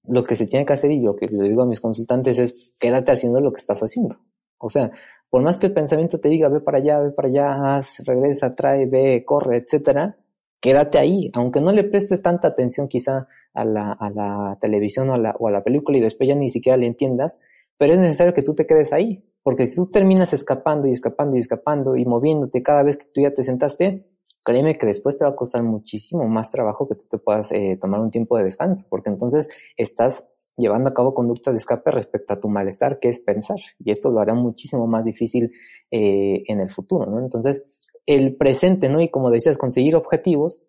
[0.04, 2.72] lo que se tiene que hacer y lo que le digo a mis consultantes es
[2.78, 4.16] quédate haciendo lo que estás haciendo.
[4.58, 4.90] O sea,
[5.30, 8.50] por más que el pensamiento te diga ve para allá, ve para allá, haz, regresa,
[8.52, 10.16] trae, ve, corre, etcétera,
[10.60, 15.36] quédate ahí, aunque no le prestes tanta atención quizá a la, televisión o a la,
[15.38, 17.40] o a la película y después ya ni siquiera le entiendas,
[17.78, 21.36] pero es necesario que tú te quedes ahí, porque si tú terminas escapando y escapando
[21.36, 24.06] y escapando y moviéndote cada vez que tú ya te sentaste,
[24.44, 27.78] créeme que después te va a costar muchísimo más trabajo que tú te puedas eh,
[27.80, 32.32] tomar un tiempo de descanso, porque entonces estás llevando a cabo conductas de escape respecto
[32.32, 35.52] a tu malestar, que es pensar, y esto lo hará muchísimo más difícil
[35.90, 37.20] eh, en el futuro, ¿no?
[37.20, 37.64] Entonces,
[38.06, 39.00] el presente, ¿no?
[39.00, 40.62] Y como decías, conseguir objetivos,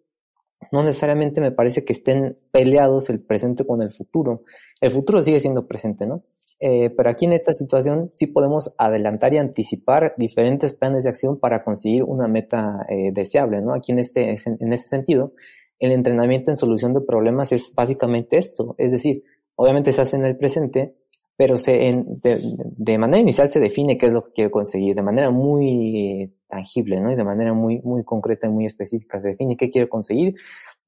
[0.72, 4.44] no necesariamente me parece que estén peleados el presente con el futuro.
[4.82, 6.24] El futuro sigue siendo presente, ¿no?
[6.60, 11.40] Eh, pero aquí en esta situación sí podemos adelantar y anticipar diferentes planes de acción
[11.40, 13.76] para conseguir una meta eh, deseable, ¿no?
[13.76, 15.34] Aquí en este, en este sentido,
[15.80, 19.24] el entrenamiento en solución de problemas es básicamente esto, es decir,
[19.58, 20.96] obviamente se hace en el presente,
[21.36, 25.30] pero en, de, manera inicial se define qué es lo que quiero conseguir, de manera
[25.30, 27.12] muy tangible, ¿no?
[27.12, 30.36] Y de manera muy, muy concreta y muy específica se define qué quiero conseguir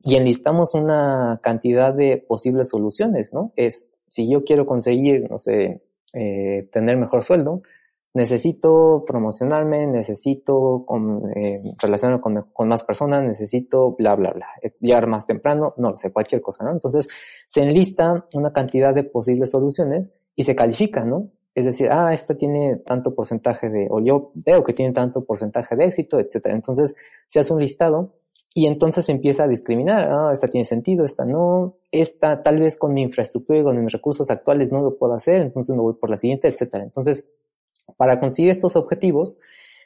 [0.03, 3.53] y enlistamos una cantidad de posibles soluciones, ¿no?
[3.55, 7.61] Es si yo quiero conseguir, no sé, eh, tener mejor sueldo,
[8.13, 10.85] necesito promocionarme, necesito
[11.35, 12.21] eh, relacionarme
[12.53, 14.47] con, más personas, necesito bla, bla, bla,
[14.79, 16.71] llegar más temprano, no lo sé, cualquier cosa, ¿no?
[16.71, 17.07] Entonces
[17.45, 21.29] se enlista una cantidad de posibles soluciones y se califica, ¿no?
[21.53, 25.75] Es decir, ah, esta tiene tanto porcentaje de, o yo veo que tiene tanto porcentaje
[25.75, 26.55] de éxito, etcétera.
[26.55, 26.95] Entonces
[27.27, 28.13] se hace un listado
[28.53, 32.77] y entonces se empieza a discriminar, ah, esta tiene sentido, esta no, esta tal vez
[32.77, 35.93] con mi infraestructura y con mis recursos actuales no lo puedo hacer, entonces no voy
[35.93, 36.83] por la siguiente, etcétera.
[36.83, 37.27] Entonces,
[37.97, 39.37] para conseguir estos objetivos,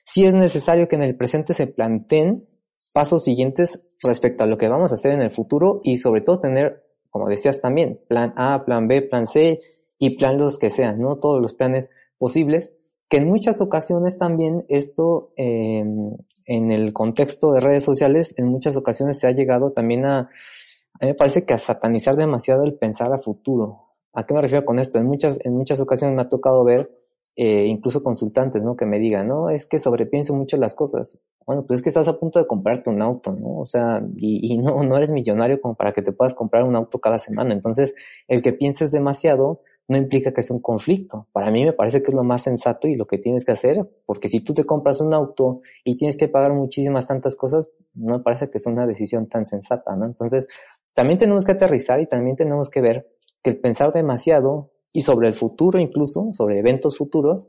[0.04, 2.48] sí es necesario que en el presente se planteen
[2.94, 6.39] pasos siguientes respecto a lo que vamos a hacer en el futuro y sobre todo
[6.39, 9.60] tener, como decías también, plan A, plan B, plan C
[10.00, 11.18] y plan los que sean, ¿no?
[11.18, 12.74] Todos los planes posibles,
[13.08, 18.76] que en muchas ocasiones también esto, em, en el contexto de redes sociales, en muchas
[18.76, 22.76] ocasiones se ha llegado también a, a mí me parece que a satanizar demasiado el
[22.76, 23.94] pensar a futuro.
[24.13, 25.00] ¿A qué me refiero con esto?
[25.00, 26.89] En muchas, en muchas ocasiones me ha tocado ver
[27.36, 28.76] eh, incluso consultantes, ¿no?
[28.76, 31.19] Que me digan, no, es que sobrepienso mucho las cosas.
[31.46, 33.60] Bueno, pues es que estás a punto de comprarte un auto, ¿no?
[33.60, 37.00] O sea, y, no, no eres millonario como para que te puedas comprar un auto
[37.00, 37.54] cada semana.
[37.54, 37.96] Entonces,
[38.28, 41.28] el que pienses demasiado no implica que sea un conflicto.
[41.32, 43.89] Para mí me parece que es lo más sensato y lo que tienes que hacer,
[44.06, 48.17] porque si tú te compras un auto y tienes que pagar muchísimas tantas cosas, no
[48.17, 50.06] me parece que es una decisión tan sensata, ¿no?
[50.06, 50.48] Entonces,
[50.96, 53.10] también tenemos que aterrizar y también tenemos que ver
[53.41, 57.47] que el pensar demasiado y sobre el futuro incluso, sobre eventos futuros,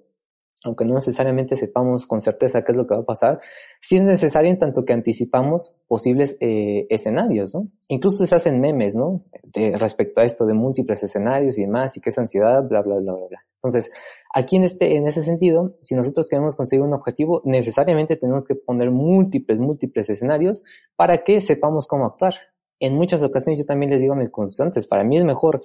[0.65, 3.39] aunque no necesariamente sepamos con certeza qué es lo que va a pasar,
[3.81, 7.69] sí es necesario en tanto que anticipamos posibles eh, escenarios, ¿no?
[7.89, 9.23] Incluso se hacen memes, ¿no?
[9.53, 13.13] Respecto a esto de múltiples escenarios y demás, y qué es ansiedad, bla, bla, bla,
[13.13, 13.45] bla, bla.
[13.57, 13.91] Entonces,
[14.35, 18.55] aquí en este, en ese sentido, si nosotros queremos conseguir un objetivo, necesariamente tenemos que
[18.55, 20.65] poner múltiples, múltiples escenarios
[20.97, 22.35] para que sepamos cómo actuar.
[22.81, 25.61] En muchas ocasiones yo también les digo a mis consultantes, para mí es mejor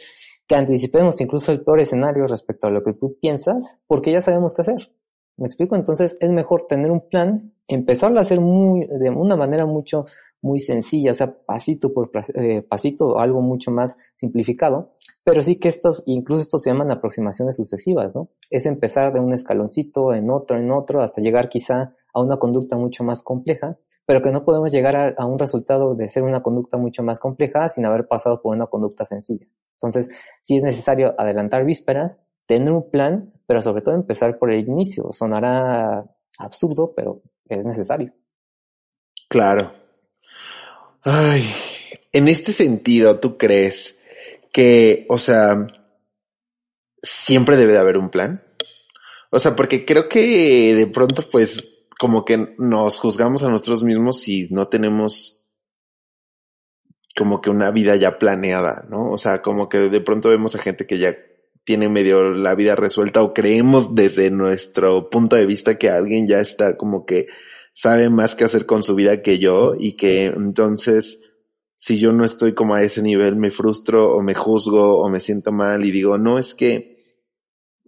[0.50, 4.56] que anticipemos incluso el peor escenario respecto a lo que tú piensas, porque ya sabemos
[4.56, 4.92] qué hacer.
[5.38, 5.76] ¿Me explico?
[5.76, 10.08] Entonces es mejor tener un plan, empezarlo a hacer muy, de una manera mucho,
[10.42, 15.68] muy sencilla, o sea, pasito por eh, pasito, algo mucho más simplificado, pero sí que
[15.68, 18.30] estos, incluso estos se llaman aproximaciones sucesivas, ¿no?
[18.50, 22.76] Es empezar de un escaloncito en otro, en otro, hasta llegar quizá a una conducta
[22.76, 26.78] mucho más compleja, pero que no podemos llegar a, un resultado de ser una conducta
[26.78, 29.46] mucho más compleja sin haber pasado por una conducta sencilla.
[29.74, 30.10] Entonces,
[30.42, 35.10] sí es necesario adelantar vísperas, tener un plan, pero sobre todo empezar por el inicio.
[35.12, 36.06] Sonará
[36.38, 38.12] absurdo, pero es necesario.
[39.30, 39.72] Claro.
[41.04, 41.46] Ay,
[42.12, 44.00] en este sentido, ¿tú crees
[44.52, 45.68] que, o sea,
[47.02, 48.44] siempre debe de haber un plan?
[49.30, 54.22] O sea, porque creo que de pronto, pues, como que nos juzgamos a nosotros mismos
[54.22, 55.50] si no tenemos
[57.14, 59.12] como que una vida ya planeada, ¿no?
[59.12, 61.18] O sea, como que de pronto vemos a gente que ya
[61.66, 66.40] tiene medio la vida resuelta o creemos desde nuestro punto de vista que alguien ya
[66.40, 67.28] está como que
[67.74, 71.22] sabe más qué hacer con su vida que yo y que entonces
[71.76, 75.20] si yo no estoy como a ese nivel me frustro o me juzgo o me
[75.20, 76.99] siento mal y digo, no, es que,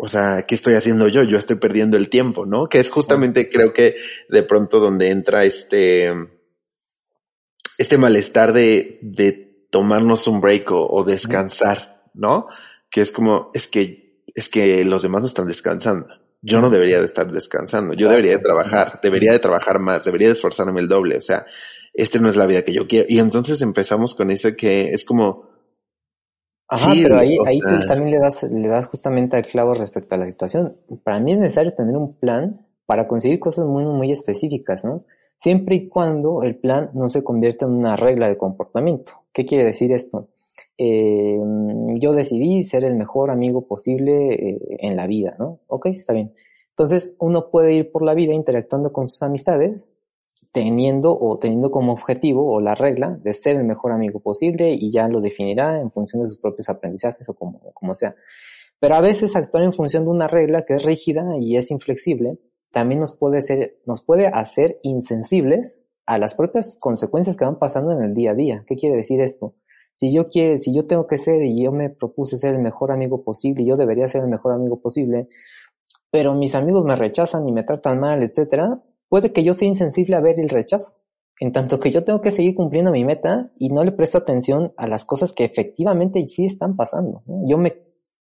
[0.04, 1.22] o sea, ¿qué estoy haciendo yo?
[1.22, 2.68] Yo estoy perdiendo el tiempo, ¿no?
[2.68, 3.98] Que es justamente creo que
[4.30, 6.12] de pronto donde entra este
[7.78, 12.48] este malestar de, de tomarnos un break o, descansar, ¿no?
[12.90, 16.08] Que es como, es que, es que los demás no están descansando.
[16.42, 17.94] Yo no debería de estar descansando.
[17.94, 21.18] Yo debería de trabajar, debería de trabajar más, debería de esforzarme el doble.
[21.18, 21.46] O sea,
[21.94, 23.06] este no es la vida que yo quiero.
[23.08, 25.51] Y entonces empezamos con eso que es como,
[26.72, 30.18] Ajá, pero ahí, ahí tú también le das, le das justamente al clavo respecto a
[30.18, 30.78] la situación.
[31.04, 35.04] Para mí es necesario tener un plan para conseguir cosas muy, muy específicas, ¿no?
[35.42, 39.14] siempre y cuando el plan no se convierta en una regla de comportamiento.
[39.34, 40.28] ¿Qué quiere decir esto?
[40.78, 41.40] Eh,
[41.96, 45.62] yo decidí ser el mejor amigo posible eh, en la vida, ¿no?
[45.66, 46.36] Ok, está bien.
[46.70, 49.88] Entonces uno puede ir por la vida interactuando con sus amistades,
[50.52, 54.92] teniendo o teniendo como objetivo o la regla de ser el mejor amigo posible y
[54.92, 58.16] ya lo definirá en función de sus propios aprendizajes o como, como sea.
[58.80, 62.40] Pero a veces actuar en función de una regla que es rígida y es inflexible
[62.72, 67.92] también nos puede, ser, nos puede hacer insensibles a las propias consecuencias que van pasando
[67.92, 68.64] en el día a día.
[68.68, 69.56] ¿Qué quiere decir esto?
[69.94, 72.92] Si yo quiero, si yo tengo que ser y yo me propuse ser el mejor
[72.92, 75.28] amigo posible y yo debería ser el mejor amigo posible,
[76.10, 80.16] pero mis amigos me rechazan y me tratan mal, etcétera, puede que yo sea insensible
[80.16, 80.94] a ver el rechazo.
[81.38, 84.72] En tanto que yo tengo que seguir cumpliendo mi meta y no le presto atención
[84.78, 87.22] a las cosas que efectivamente sí están pasando.
[87.46, 87.74] Yo me,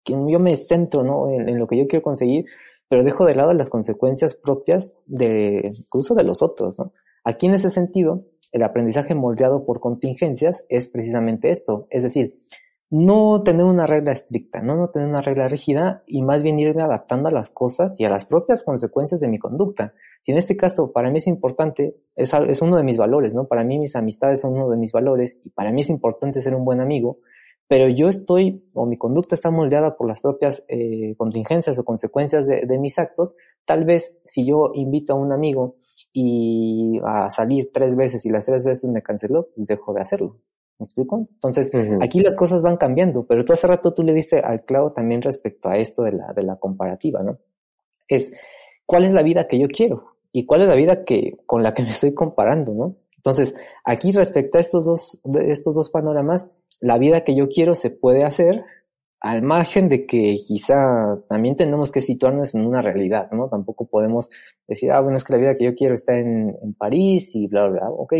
[0.05, 1.31] yo me centro ¿no?
[1.31, 2.45] en, lo que yo quiero conseguir,
[2.87, 6.93] pero dejo de lado las consecuencias propias de incluso de los otros, ¿no?
[7.25, 12.37] Aquí en ese sentido, el aprendizaje moldeado por contingencias es precisamente esto, es decir,
[12.91, 14.77] no tener una regla estricta, ¿no?
[14.77, 18.11] no tener una regla rígida y más bien irme adaptando a las cosas y a
[18.11, 19.95] las propias consecuencias de mi conducta.
[20.25, 23.47] Si en este caso para mí es importante, es, es uno de mis valores, ¿no?
[23.47, 26.55] Para mí mis amistades son uno de mis valores y para mí es importante ser
[26.55, 27.19] un buen amigo,
[27.69, 32.47] pero yo estoy, o mi conducta está moldeada por las propias eh, contingencias o consecuencias
[32.47, 35.77] de, de, mis actos, tal vez si yo invito a un amigo
[36.15, 40.39] y a salir tres veces y las tres veces me canceló, pues dejo de hacerlo.
[40.79, 41.29] ¿Me explico?
[41.35, 41.71] Entonces,
[42.01, 45.21] aquí las cosas van cambiando, pero tú hace rato tú le dices al clavo también
[45.21, 47.39] respecto a esto de la, de la comparativa, ¿no?
[48.09, 48.33] Es,
[48.87, 50.14] ¿cuál es la vida que yo quiero?
[50.37, 52.97] ¿Y cuál es la vida que, con la que me estoy comparando, no?
[53.19, 53.55] Entonces,
[53.85, 58.25] aquí respecto a estos dos, estos dos panoramas, la vida que yo quiero se puede
[58.25, 58.65] hacer
[59.21, 63.49] al margen de que quizá también tenemos que situarnos en una realidad, ¿no?
[63.49, 64.29] Tampoco podemos
[64.67, 67.47] decir, ah, bueno, es que la vida que yo quiero está en, en París y
[67.47, 67.91] bla, bla, bla.
[67.91, 68.15] Ok,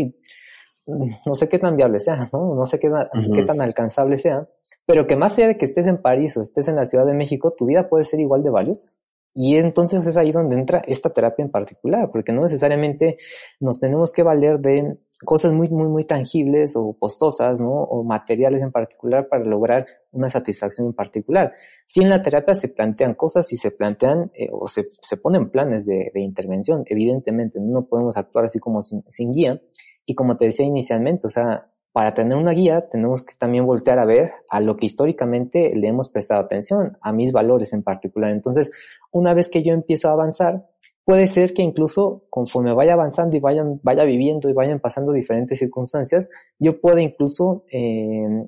[0.87, 2.55] no sé qué tan viable sea, ¿no?
[2.55, 2.89] No sé qué,
[3.33, 4.47] qué tan alcanzable sea,
[4.85, 7.13] pero que más allá de que estés en París o estés en la Ciudad de
[7.13, 8.89] México, tu vida puede ser igual de valiosa.
[9.37, 13.17] Y entonces es ahí donde entra esta terapia en particular, porque no necesariamente
[13.59, 17.69] nos tenemos que valer de cosas muy, muy, muy tangibles o costosas, ¿no?
[17.69, 21.53] O materiales en particular para lograr una satisfacción en particular.
[21.85, 25.49] Si en la terapia se plantean cosas y se plantean eh, o se, se, ponen
[25.49, 29.61] planes de, de, intervención, evidentemente no podemos actuar así como sin, sin guía.
[30.05, 33.99] Y como te decía inicialmente, o sea, para tener una guía tenemos que también voltear
[33.99, 38.31] a ver a lo que históricamente le hemos prestado atención, a mis valores en particular.
[38.31, 38.69] Entonces,
[39.15, 40.67] una vez que yo empiezo a avanzar,
[41.05, 45.57] puede ser que incluso conforme vaya avanzando y vayan, vaya viviendo y vayan pasando diferentes
[45.57, 48.45] circunstancias, yo pueda incluso eh,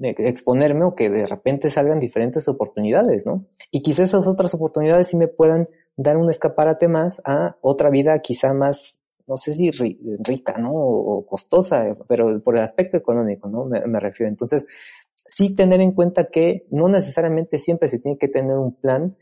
[0.00, 3.46] exponerme o que de repente salgan diferentes oportunidades, ¿no?
[3.70, 8.18] Y quizás esas otras oportunidades sí me puedan dar un escaparate más a otra vida
[8.18, 10.72] quizá más no sé si rica, ¿no?
[10.72, 13.64] O, costosa, pero por el aspecto económico, ¿no?
[13.64, 14.28] Me, refiero.
[14.28, 14.66] Entonces,
[15.08, 19.16] sí tener en cuenta que no necesariamente siempre se tiene que tener un plan,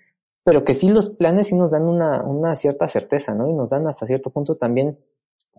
[0.49, 3.51] pero que sí los planes sí nos dan una, una cierta certeza, ¿no?
[3.51, 4.99] Y nos dan hasta cierto punto también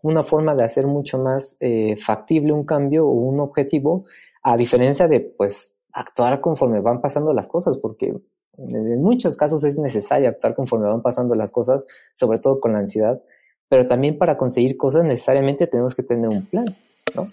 [0.01, 4.05] una forma de hacer mucho más eh, factible un cambio o un objetivo,
[4.41, 8.15] a diferencia de, pues, actuar conforme van pasando las cosas, porque
[8.57, 11.85] en muchos casos es necesario actuar conforme van pasando las cosas,
[12.15, 13.21] sobre todo con la ansiedad,
[13.67, 16.75] pero también para conseguir cosas necesariamente tenemos que tener un plan,
[17.13, 17.27] ¿no?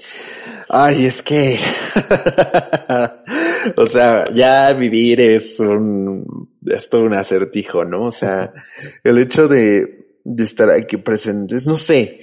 [0.68, 1.58] Ay, es que,
[3.76, 8.04] o sea, ya vivir es un, es todo un acertijo, ¿no?
[8.04, 8.52] O sea,
[9.04, 12.20] el hecho de, de estar aquí presentes, no sé,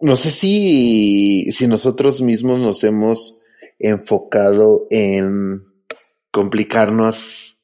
[0.00, 3.40] no sé si, si nosotros mismos nos hemos
[3.78, 5.64] enfocado en
[6.30, 7.56] complicarnos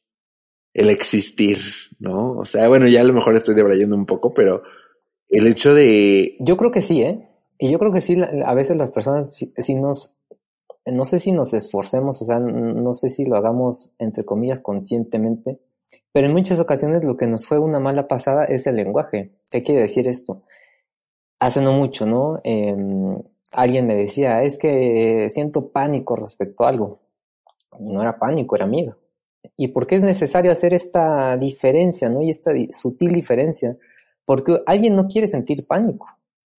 [0.75, 1.59] el existir,
[1.99, 2.33] ¿no?
[2.33, 4.63] O sea, bueno, ya a lo mejor estoy debrayando un poco, pero
[5.29, 6.37] el hecho de...
[6.41, 7.29] Yo creo que sí, ¿eh?
[7.59, 10.17] Y yo creo que sí, a veces las personas, si, nos,
[10.87, 15.61] no sé si nos esforcemos, o sea, no sé si lo hagamos, entre comillas, conscientemente,
[16.13, 19.33] pero en muchas ocasiones lo que nos fue una mala pasada es el lenguaje.
[19.51, 20.43] ¿Qué quiere decir esto?
[21.41, 22.41] Hace no mucho, ¿no?
[22.45, 22.77] Eh,
[23.53, 27.01] alguien me decía, es que siento pánico respecto a algo.
[27.79, 28.99] Y no era pánico, era miedo.
[29.57, 32.23] ¿Y por qué es necesario hacer esta diferencia, ¿no?
[32.23, 33.77] Y esta sutil diferencia
[34.25, 36.07] porque alguien no quiere sentir pánico,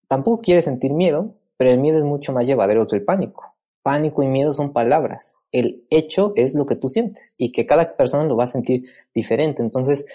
[0.07, 3.52] tampoco quiere sentir miedo, pero el miedo es mucho más llevadero que el pánico.
[3.83, 5.35] Pánico y miedo son palabras.
[5.51, 8.85] El hecho es lo que tú sientes y que cada persona lo va a sentir
[9.13, 9.61] diferente.
[9.61, 10.05] Entonces,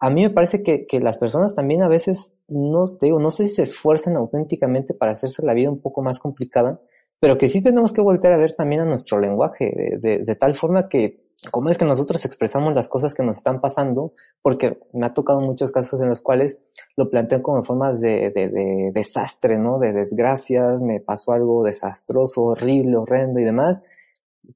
[0.00, 3.30] a mí me parece que, que las personas también a veces no, te digo, no
[3.30, 6.80] sé si se esfuerzan auténticamente para hacerse la vida un poco más complicada,
[7.20, 10.54] pero que sí tenemos que volver a ver también a nuestro lenguaje, de, de, tal
[10.54, 15.06] forma que, cómo es que nosotros expresamos las cosas que nos están pasando, porque me
[15.06, 16.62] ha tocado muchos casos en los cuales
[16.96, 19.78] lo plantean como formas de, de, de desastre, ¿no?
[19.78, 23.90] De desgracia, me pasó algo desastroso, horrible, horrendo y demás,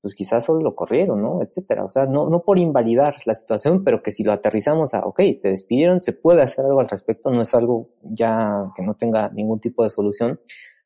[0.00, 1.42] pues quizás solo lo corrieron, ¿no?
[1.42, 1.84] Etcétera.
[1.84, 5.20] O sea, no, no por invalidar la situación, pero que si lo aterrizamos a, ok,
[5.40, 9.28] te despidieron, se puede hacer algo al respecto, no es algo ya que no tenga
[9.30, 10.40] ningún tipo de solución,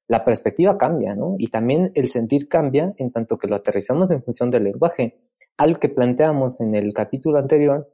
[0.09, 1.35] la perspectiva cambia, ¿no?
[1.39, 5.19] Y también el sentir cambia en tanto que lo aterrizamos en función del lenguaje.
[5.57, 7.91] Algo que planteamos en el capítulo anterior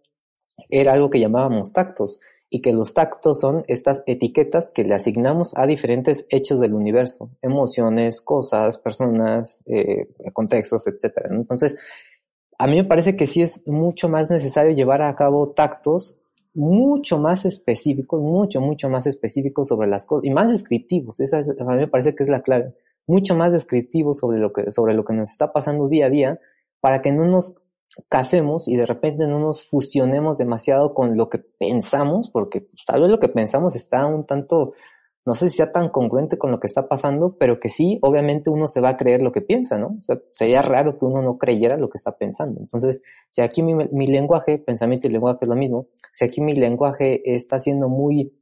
[0.70, 5.56] era algo que llamábamos tactos y que los tactos son estas etiquetas que le asignamos
[5.56, 11.28] a diferentes hechos del universo, emociones, cosas, personas, eh, contextos, etc.
[11.30, 11.80] Entonces,
[12.58, 16.18] a mí me parece que sí es mucho más necesario llevar a cabo tactos
[16.54, 21.20] mucho más específicos, mucho, mucho más específicos sobre las cosas y más descriptivos.
[21.20, 22.74] Esa a mí me parece que es la clave.
[23.06, 26.40] Mucho más descriptivos sobre lo que, sobre lo que nos está pasando día a día
[26.80, 27.56] para que no nos
[28.08, 33.02] casemos y de repente no nos fusionemos demasiado con lo que pensamos, porque pues, tal
[33.02, 34.72] vez lo que pensamos está un tanto
[35.24, 38.50] no sé si sea tan congruente con lo que está pasando, pero que sí, obviamente
[38.50, 39.96] uno se va a creer lo que piensa, ¿no?
[40.00, 42.60] O sea, sería raro que uno no creyera lo que está pensando.
[42.60, 46.54] Entonces, si aquí mi, mi lenguaje, pensamiento y lenguaje es lo mismo, si aquí mi
[46.54, 48.32] lenguaje está siendo muy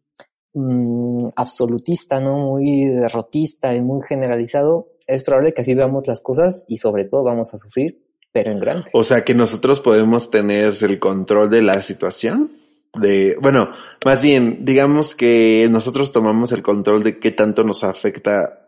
[0.54, 2.38] mmm, absolutista, ¿no?
[2.38, 7.24] Muy derrotista y muy generalizado, es probable que así veamos las cosas y sobre todo
[7.24, 8.88] vamos a sufrir pero en grande.
[8.92, 12.50] O sea que nosotros podemos tener el control de la situación.
[12.94, 13.70] De, bueno,
[14.04, 18.60] más bien, digamos que nosotros tomamos el control de qué tanto nos afecta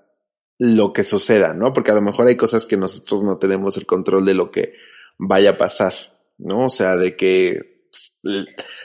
[0.58, 1.72] lo que suceda, ¿no?
[1.72, 4.74] Porque a lo mejor hay cosas que nosotros no tenemos el control de lo que
[5.18, 5.92] vaya a pasar,
[6.38, 6.66] ¿no?
[6.66, 7.88] O sea, de qué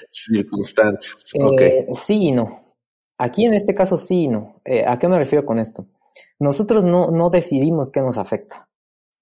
[0.10, 1.16] circunstancias.
[1.60, 2.76] Eh, Sí y no.
[3.20, 4.62] Aquí en este caso sí y no.
[4.66, 5.88] Eh, ¿A qué me refiero con esto?
[6.40, 8.68] Nosotros no, no decidimos qué nos afecta.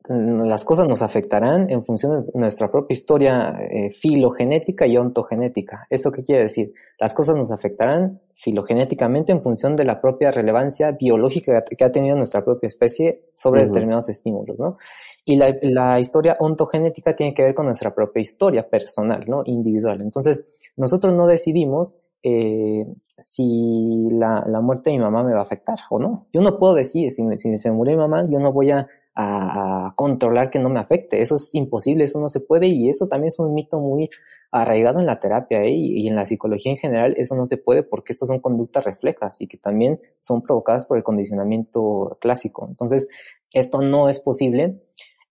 [0.08, 5.88] Las cosas nos afectarán en función de nuestra propia historia eh, filogenética y ontogenética.
[5.89, 6.74] ¿Eso qué quiere decir?
[6.99, 12.16] Las cosas nos afectarán filogenéticamente en función de la propia relevancia biológica que ha tenido
[12.16, 14.78] nuestra propia especie sobre determinados estímulos, ¿no?
[15.24, 19.41] Y la, la, historia ontogenética tiene que ver con nuestra propia historia personal, ¿no?
[19.45, 20.01] Individual.
[20.01, 20.43] Entonces,
[20.78, 22.86] nosotros no decidimos eh,
[23.18, 26.28] si la, la, muerte de mi mamá me va a afectar o no.
[26.34, 28.88] Yo no puedo decir, si, me, si se murió mi mamá, yo no voy a,
[29.16, 31.22] a, controlar que no me afecte.
[31.22, 34.09] Eso es imposible, eso no se puede y eso también es un mito muy
[34.51, 35.72] arraigado en la terapia ¿eh?
[35.72, 37.16] y, y, en la psicología en general.
[37.18, 40.97] Eso no se puede porque estas son conductas reflejas y que también son provocadas por
[40.97, 42.68] el condicionamiento clásico.
[42.70, 43.07] Entonces,
[43.53, 44.82] esto no es posible.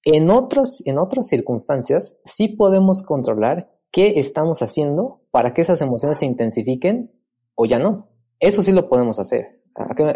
[0.05, 6.19] En otras, en otras circunstancias, sí podemos controlar qué estamos haciendo para que esas emociones
[6.19, 7.13] se intensifiquen
[7.55, 8.09] o ya no.
[8.41, 9.64] Eso sí lo podemos hacer.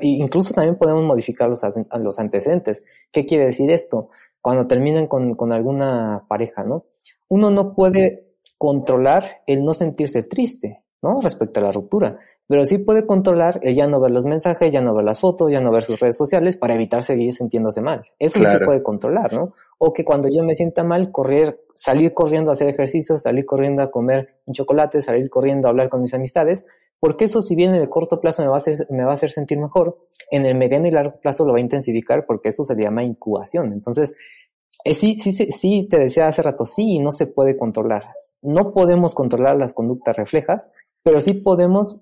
[0.03, 1.63] Incluso también podemos modificar los,
[2.01, 2.85] los antecedentes.
[3.11, 4.11] ¿Qué quiere decir esto?
[4.41, 6.87] Cuando terminan con, con alguna pareja, ¿no?
[7.29, 11.17] Uno no puede controlar el no sentirse triste, ¿no?
[11.23, 12.19] Respecto a la ruptura.
[12.49, 15.53] Pero sí puede controlar el ya no ver los mensajes, ya no ver las fotos,
[15.53, 18.03] ya no ver sus redes sociales para evitar seguir sintiéndose mal.
[18.19, 18.55] Eso claro.
[18.55, 19.53] sí se puede controlar, ¿no?
[19.77, 23.83] O que cuando yo me sienta mal, correr, salir corriendo a hacer ejercicio, salir corriendo
[23.83, 26.65] a comer un chocolate, salir corriendo a hablar con mis amistades,
[27.01, 29.15] porque eso si bien en el corto plazo me va a hacer, me va a
[29.15, 29.99] hacer sentir mejor,
[30.31, 33.73] en el mediano y largo plazo lo va a intensificar porque eso se llama incubación.
[33.73, 34.17] Entonces,
[34.85, 38.05] eh, sí, sí, sí, sí, te decía hace rato, sí, no se puede controlar.
[38.43, 40.73] No podemos controlar las conductas reflejas,
[41.03, 42.01] pero sí podemos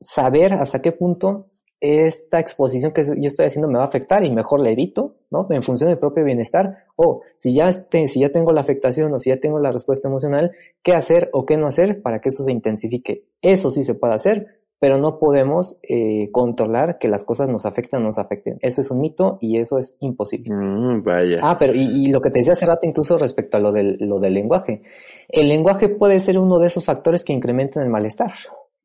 [0.00, 1.49] saber hasta qué punto
[1.80, 5.46] esta exposición que yo estoy haciendo me va a afectar y mejor la evito, ¿no?
[5.50, 6.84] En función del propio bienestar.
[6.96, 10.08] O si ya, este, si ya tengo la afectación o si ya tengo la respuesta
[10.08, 10.52] emocional,
[10.82, 13.24] ¿qué hacer o qué no hacer para que eso se intensifique?
[13.40, 18.00] Eso sí se puede hacer, pero no podemos eh, controlar que las cosas nos afecten
[18.00, 18.58] o nos afecten.
[18.60, 20.54] Eso es un mito y eso es imposible.
[20.54, 21.38] Mm, vaya.
[21.42, 23.96] Ah, pero y, y, lo que te decía hace rato incluso respecto a lo del,
[24.00, 24.82] lo del lenguaje.
[25.28, 28.32] El lenguaje puede ser uno de esos factores que incrementan el malestar.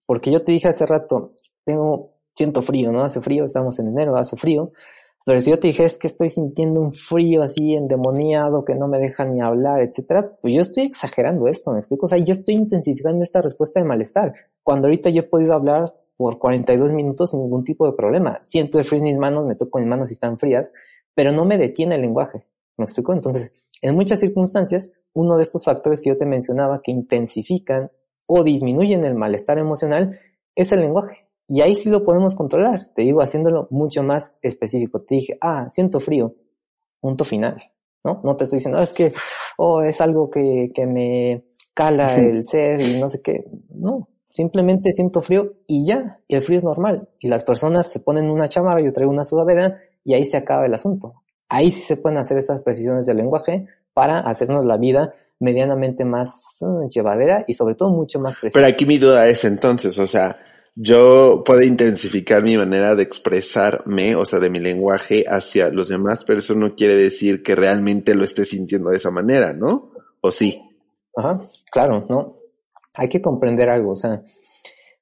[0.05, 1.31] Porque yo te dije hace rato,
[1.63, 3.01] tengo, siento frío, ¿no?
[3.01, 4.71] Hace frío, estamos en enero, hace frío.
[5.25, 8.87] Pero si yo te dije es que estoy sintiendo un frío así endemoniado que no
[8.87, 12.05] me deja ni hablar, etcétera, pues yo estoy exagerando esto, ¿me explico?
[12.05, 14.33] O sea, yo estoy intensificando esta respuesta de malestar.
[14.61, 18.37] Cuando ahorita yo he podido hablar por 42 minutos sin ningún tipo de problema.
[18.43, 20.69] Siento el frío en mis manos, me toco mis manos y están frías,
[21.15, 22.45] pero no me detiene el lenguaje.
[22.77, 23.11] ¿Me explico?
[23.11, 27.89] Entonces, en muchas circunstancias, uno de estos factores que yo te mencionaba que intensifican
[28.27, 30.19] o disminuyen el malestar emocional
[30.53, 31.24] es el lenguaje.
[31.47, 35.01] Y ahí sí lo podemos controlar, te digo, haciéndolo mucho más específico.
[35.01, 36.33] Te dije, ah, siento frío,
[36.99, 37.71] punto final,
[38.03, 38.21] ¿no?
[38.23, 39.09] No te estoy diciendo, es que,
[39.57, 43.45] oh, es algo que, que me cala el ser y no sé qué.
[43.69, 47.09] No, simplemente siento frío y ya, y el frío es normal.
[47.19, 50.65] Y las personas se ponen una chamarra, yo traigo una sudadera y ahí se acaba
[50.65, 51.21] el asunto.
[51.47, 56.57] Ahí sí se pueden hacer esas precisiones del lenguaje para hacernos la vida medianamente más
[56.61, 58.59] uh, llevadera y sobre todo mucho más precisa.
[58.59, 60.37] Pero aquí mi duda es entonces, o sea,
[60.75, 66.25] yo puedo intensificar mi manera de expresarme, o sea, de mi lenguaje hacia los demás,
[66.25, 69.91] pero eso no quiere decir que realmente lo esté sintiendo de esa manera, ¿no?
[70.19, 70.61] ¿O sí?
[71.15, 71.39] Ajá,
[71.71, 72.39] claro, ¿no?
[72.95, 74.21] Hay que comprender algo, o sea,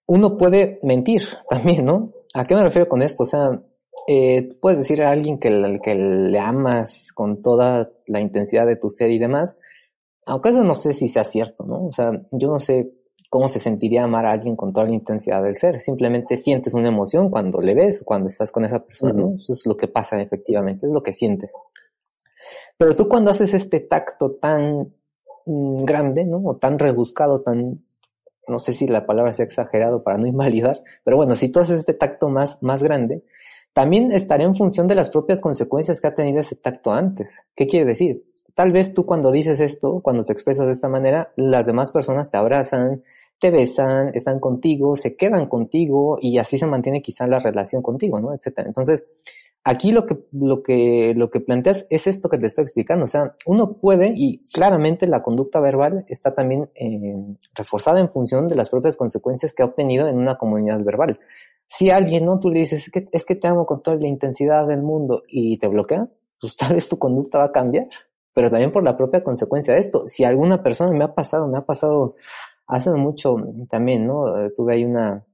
[0.05, 2.13] uno puede mentir también, ¿no?
[2.35, 3.23] ¿A qué me refiero con esto?
[3.23, 3.49] O sea,
[4.07, 8.89] eh, puedes decir a alguien que, que le amas con toda la intensidad de tu
[8.89, 9.57] ser y demás,
[10.27, 11.87] aunque eso no sé si sea cierto, ¿no?
[11.87, 12.93] O sea, yo no sé
[13.33, 15.79] cómo se sentiría amar a alguien con toda la intensidad del ser.
[15.81, 19.31] Simplemente sientes una emoción cuando le ves, cuando estás con esa persona, ¿no?
[19.31, 21.51] Eso es lo que pasa efectivamente, es lo que sientes.
[22.77, 24.93] Pero tú cuando haces este tacto tan
[25.47, 26.43] mm, grande, ¿no?
[26.45, 27.81] O tan rebuscado, tan,
[28.47, 31.79] no sé si la palabra sea exagerado para no invalidar, pero bueno, si tú haces
[31.79, 33.23] este tacto más, más grande,
[33.73, 37.41] también estará en función de las propias consecuencias que ha tenido ese tacto antes.
[37.55, 38.25] ¿Qué quiere decir?
[38.53, 42.29] Tal vez tú cuando dices esto, cuando te expresas de esta manera, las demás personas
[42.29, 43.01] te abrazan,
[43.43, 48.17] te besan, están contigo, se quedan contigo y así se mantiene quizá la relación contigo,
[48.21, 48.33] ¿no?
[48.33, 48.69] Etcétera.
[48.69, 49.05] Entonces,
[49.65, 53.03] aquí lo que, lo que, lo que planteas es esto que te estoy explicando.
[53.03, 58.47] O sea, uno puede y claramente la conducta verbal está también eh, reforzada en función
[58.47, 61.19] de las propias consecuencias que ha obtenido en una comunidad verbal.
[61.67, 62.39] Si alguien, ¿no?
[62.39, 65.23] Tú le dices, es que, es que te amo con toda la intensidad del mundo
[65.27, 66.07] y te bloquea,
[66.39, 67.89] pues tal vez tu conducta va a cambiar.
[68.33, 70.07] pero también por la propia consecuencia de esto.
[70.07, 72.13] Si alguna persona me ha pasado, me ha pasado
[72.67, 73.35] hace mucho
[73.69, 74.37] también, ¿no?
[74.37, 75.25] Eh, tuve ahí una,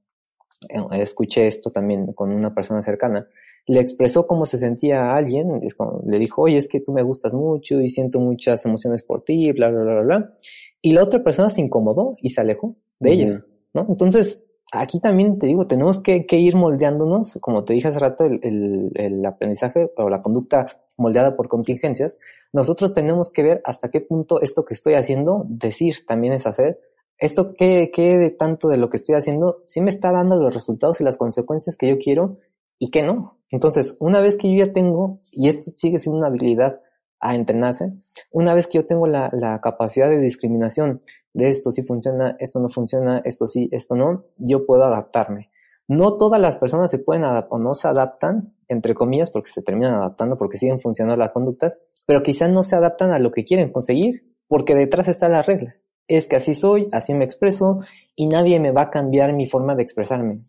[0.68, 3.26] eh, escuché esto también con una persona cercana,
[3.66, 5.60] le expresó cómo se sentía a alguien,
[6.04, 9.52] le dijo, oye, es que tú me gustas mucho y siento muchas emociones por ti,
[9.52, 10.34] bla, bla, bla, bla,
[10.82, 13.86] y la otra persona se incomodó y se alejó de ella, ¿no?
[13.88, 18.90] Entonces, aquí también te digo, tenemos que, ir moldeándonos, como te dije hace rato, el,
[18.94, 20.66] el, aprendizaje o la conducta
[20.96, 22.18] moldeada por contingencias,
[22.52, 26.80] nosotros tenemos que ver hasta qué punto esto que estoy haciendo, decir también es hacer,
[27.20, 30.54] esto qué, qué de tanto de lo que estoy haciendo, sí me está dando los
[30.54, 32.38] resultados y las consecuencias que yo quiero
[32.78, 33.38] y que no.
[33.50, 36.80] Entonces, una vez que yo ya tengo, y esto sigue siendo una habilidad
[37.20, 37.92] a entrenarse,
[38.30, 41.02] una vez que yo tengo la, la capacidad de discriminación
[41.34, 45.50] de esto sí funciona, esto no funciona, esto sí, esto no, yo puedo adaptarme.
[45.88, 49.60] No todas las personas se pueden adaptar o no se adaptan, entre comillas, porque se
[49.60, 53.44] terminan adaptando, porque siguen funcionando las conductas, pero quizás no se adaptan a lo que
[53.44, 55.79] quieren conseguir, porque detrás está la regla
[56.16, 57.80] es que así soy, así me expreso
[58.16, 60.40] y nadie me va a cambiar mi forma de expresarme.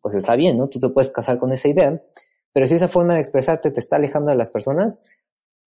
[0.00, 0.68] Pues está bien, ¿no?
[0.68, 2.00] Tú te puedes casar con esa idea,
[2.52, 5.00] pero si esa forma de expresarte te está alejando de las personas,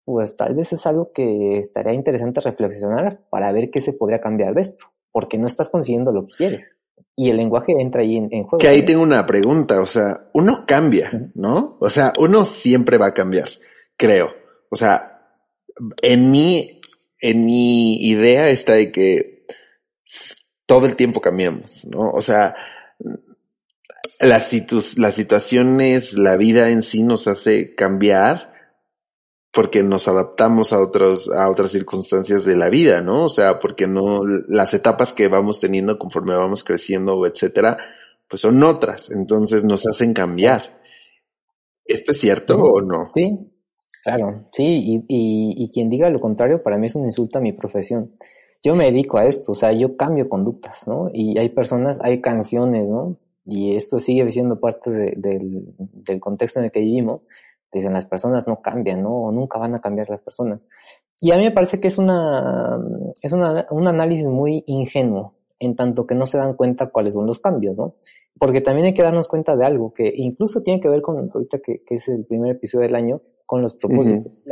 [0.05, 4.53] pues tal vez es algo que estaría interesante reflexionar para ver qué se podría cambiar
[4.53, 6.75] de esto, porque no estás consiguiendo lo que quieres.
[7.15, 8.59] Y el lenguaje entra ahí en, juego.
[8.59, 11.77] Que ahí tengo una pregunta, o sea, uno cambia, ¿no?
[11.79, 13.49] O sea, uno siempre va a cambiar,
[13.97, 14.29] creo.
[14.69, 15.37] O sea,
[16.03, 16.79] en mi,
[17.19, 19.28] en mi idea está de que
[20.65, 22.11] todo el tiempo cambiamos, ¿no?
[22.11, 22.55] O sea,
[24.19, 28.53] las, las situaciones, la vida en sí nos hace cambiar
[29.51, 33.25] porque nos adaptamos a otros, a otras circunstancias de la vida, ¿no?
[33.25, 37.77] O sea, porque no, las etapas que vamos teniendo conforme vamos creciendo, etcétera,
[38.27, 40.79] pues son otras, entonces nos hacen cambiar.
[41.83, 43.11] ¿Esto es cierto o no?
[43.15, 43.39] Sí,
[44.03, 47.41] claro, sí, y, y, y quien diga lo contrario para mí es un insulto a
[47.41, 48.13] mi profesión
[48.63, 51.09] yo me dedico a esto, o sea, yo cambio conductas, ¿no?
[51.13, 53.15] Y hay personas, hay canciones, ¿no?
[53.45, 57.25] Y esto sigue siendo parte del, del, contexto en el que vivimos.
[57.71, 59.11] Dicen, las personas no cambian, ¿no?
[59.11, 60.67] O nunca van a cambiar las personas.
[61.21, 62.79] Y a mí me parece que es una,
[63.21, 67.25] es una, un análisis muy ingenuo, en tanto que no se dan cuenta cuáles son
[67.25, 67.95] los cambios, ¿no?
[68.37, 71.59] Porque también hay que darnos cuenta de algo que incluso tiene que ver con, ahorita
[71.59, 74.43] que, que es el primer episodio del año, con los propósitos.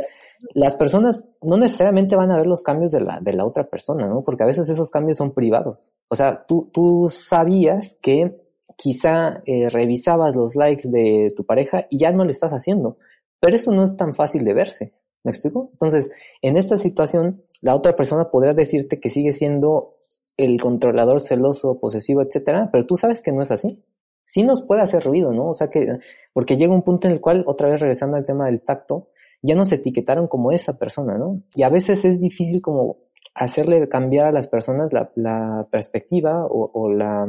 [0.54, 4.08] Las personas no necesariamente van a ver los cambios de la, de la otra persona,
[4.08, 4.24] ¿no?
[4.24, 5.94] Porque a veces esos cambios son privados.
[6.08, 8.42] O sea, tú, tú sabías que
[8.76, 12.98] quizá eh, revisabas los likes de tu pareja y ya no lo estás haciendo,
[13.38, 14.94] pero eso no es tan fácil de verse.
[15.22, 15.68] ¿Me explico?
[15.74, 16.10] Entonces,
[16.42, 19.94] en esta situación, la otra persona podrá decirte que sigue siendo
[20.38, 23.84] el controlador celoso, posesivo, etcétera, pero tú sabes que no es así
[24.28, 25.48] sí nos puede hacer ruido, ¿no?
[25.48, 25.98] O sea que,
[26.34, 29.08] porque llega un punto en el cual, otra vez regresando al tema del tacto,
[29.40, 31.42] ya nos etiquetaron como esa persona, ¿no?
[31.54, 32.98] Y a veces es difícil como
[33.34, 37.26] hacerle cambiar a las personas la, perspectiva o, la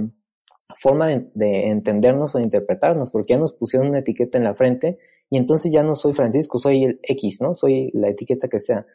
[0.78, 4.98] forma de, de, entendernos o interpretarnos, porque ya nos pusieron una etiqueta en la frente
[5.30, 7.54] y entonces ya no soy Francisco, soy el X, ¿no?
[7.54, 8.86] Soy la etiqueta que sea.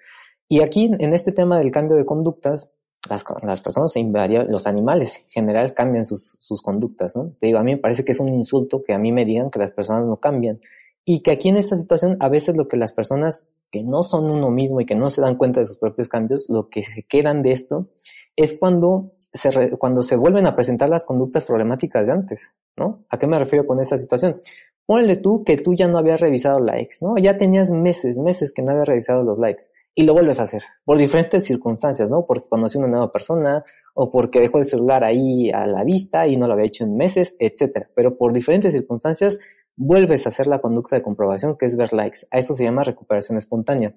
[0.47, 2.71] Y aquí, en este tema del cambio de conductas,
[3.09, 3.93] las, las personas
[4.49, 7.33] los animales en general cambian sus, sus conductas, ¿no?
[7.39, 9.51] Te digo, a mí me parece que es un insulto que a mí me digan
[9.51, 10.61] que las personas no cambian.
[11.05, 14.33] Y que aquí en esta situación, a veces lo que las personas que no son
[14.33, 17.03] uno mismo y que no se dan cuenta de sus propios cambios, lo que se
[17.03, 17.89] quedan de esto
[18.37, 23.05] es cuando se, cuando se vuelven a presentar las conductas problemáticas de antes, ¿no?
[23.11, 24.41] ¿A qué me refiero con esta situación?
[24.87, 27.19] Ponle tú que tú ya no habías revisado likes, ¿no?
[27.19, 29.65] Ya tenías meses, meses que no habías revisado los likes
[29.95, 32.25] y lo vuelves a hacer por diferentes circunstancias, ¿no?
[32.27, 33.63] Porque conocí una nueva persona
[33.95, 36.97] o porque dejó el celular ahí a la vista y no lo había hecho en
[36.97, 37.89] meses, etcétera.
[37.95, 39.39] Pero por diferentes circunstancias
[39.77, 42.19] vuelves a hacer la conducta de comprobación que es ver likes.
[42.31, 43.95] A eso se llama recuperación espontánea.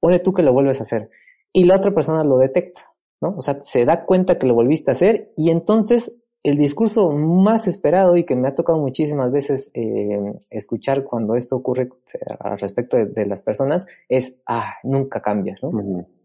[0.00, 1.10] Pone tú que lo vuelves a hacer
[1.52, 3.34] y la otra persona lo detecta, ¿no?
[3.36, 7.66] O sea, se da cuenta que lo volviste a hacer y entonces el discurso más
[7.66, 12.58] esperado y que me ha tocado muchísimas veces eh, escuchar cuando esto ocurre eh, al
[12.58, 15.70] respecto de, las personas es, ah, nunca cambias, ¿no?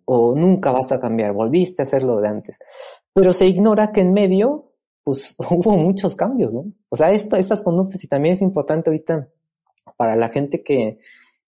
[0.04, 2.60] O nunca vas a cambiar, volviste a hacerlo de antes.
[3.14, 4.74] Pero se ignora que en medio,
[5.06, 6.66] pues hubo muchos cambios, ¿no?
[6.90, 9.30] O sea, esto, estas conductas, y también es importante ahorita
[9.96, 11.00] para la gente que,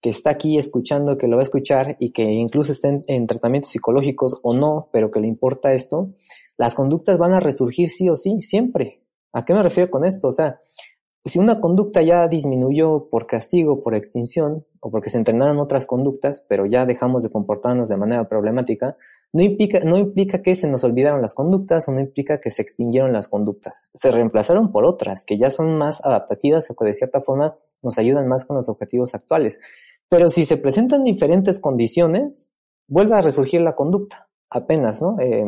[0.02, 3.72] que está aquí escuchando, que lo va a escuchar y que incluso estén en tratamientos
[3.72, 6.10] psicológicos o no, pero que le importa esto,
[6.58, 9.04] las conductas van a resurgir sí o sí, siempre.
[9.32, 10.28] ¿A qué me refiero con esto?
[10.30, 10.60] O sea,
[11.24, 16.44] si una conducta ya disminuyó por castigo, por extinción, o porque se entrenaron otras conductas,
[16.50, 18.98] pero ya dejamos de comportarnos de manera problemática,
[19.34, 22.62] no implica, no implica que se nos olvidaron las conductas o no implica que se
[22.62, 23.92] extinguieron las conductas.
[23.94, 27.98] Se reemplazaron por otras que ya son más adaptativas o que de cierta forma nos
[27.98, 29.60] ayudan más con los objetivos actuales.
[30.12, 32.52] Pero si se presentan diferentes condiciones,
[32.86, 35.18] vuelve a resurgir la conducta, apenas, ¿no?
[35.22, 35.46] Eh,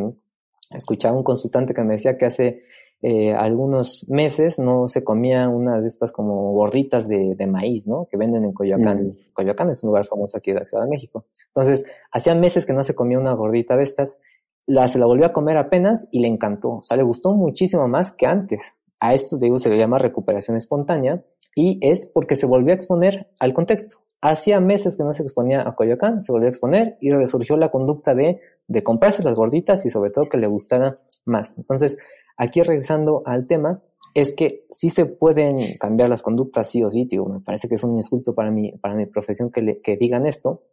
[0.72, 2.64] escuchaba un consultante que me decía que hace
[3.02, 8.08] eh, algunos meses no se comía unas de estas como gorditas de, de maíz, ¿no?
[8.10, 9.08] Que venden en Coyoacán.
[9.08, 9.18] Mm.
[9.34, 11.26] Coyoacán es un lugar famoso aquí de la Ciudad de México.
[11.48, 11.84] Entonces,
[12.14, 14.18] hacía meses que no se comía una gordita de estas.
[14.66, 16.76] La, se la volvió a comer apenas y le encantó.
[16.76, 18.72] O sea, le gustó muchísimo más que antes.
[19.02, 21.22] A esto, digo, se le llama recuperación espontánea
[21.54, 24.03] y es porque se volvió a exponer al contexto.
[24.26, 27.70] Hacía meses que no se exponía a Coyoacán, se volvió a exponer y resurgió la
[27.70, 31.58] conducta de, de comprarse las gorditas y sobre todo que le gustara más.
[31.58, 31.98] Entonces,
[32.38, 33.82] aquí regresando al tema,
[34.14, 37.84] es que sí se pueden cambiar las conductas, sí o sí, me parece que es
[37.84, 40.64] un insulto para mi, para mi profesión que, le, que digan esto,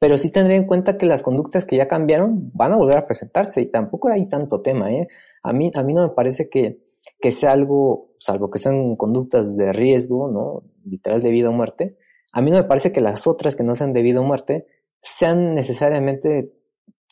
[0.00, 3.06] pero sí tendré en cuenta que las conductas que ya cambiaron van a volver a
[3.06, 5.06] presentarse y tampoco hay tanto tema, ¿eh?
[5.44, 6.80] A mí, a mí no me parece que,
[7.20, 10.64] que sea algo, salvo que sean conductas de riesgo, ¿no?
[10.84, 11.96] Literal de vida o muerte,
[12.32, 14.66] a mí no me parece que las otras que no sean de vida o muerte
[15.00, 16.52] sean necesariamente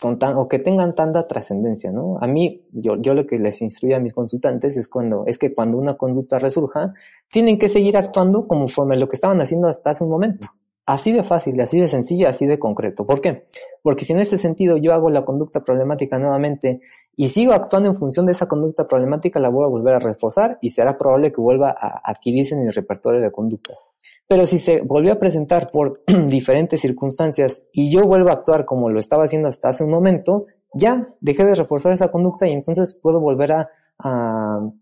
[0.01, 2.19] con tan, o que tengan tanta trascendencia, ¿no?
[2.21, 5.55] A mí, yo, yo lo que les instruyo a mis consultantes es cuando, es que
[5.55, 6.95] cuando una conducta resurja,
[7.29, 10.49] tienen que seguir actuando conforme lo que estaban haciendo hasta hace un momento.
[10.89, 13.05] Así de fácil, así de sencillo, así de concreto.
[13.05, 13.47] ¿Por qué?
[13.83, 16.81] Porque si en este sentido yo hago la conducta problemática nuevamente
[17.15, 20.57] y sigo actuando en función de esa conducta problemática, la voy a volver a reforzar
[20.63, 23.85] y será probable que vuelva a adquirirse en mi repertorio de conductas.
[24.27, 28.89] Pero si se volvió a presentar por diferentes circunstancias y yo vuelvo a actuar como
[28.89, 32.99] lo estaba haciendo hasta hace un momento, ya dejé de reforzar esa conducta y entonces
[32.99, 33.69] puedo volver a,
[33.99, 34.73] a,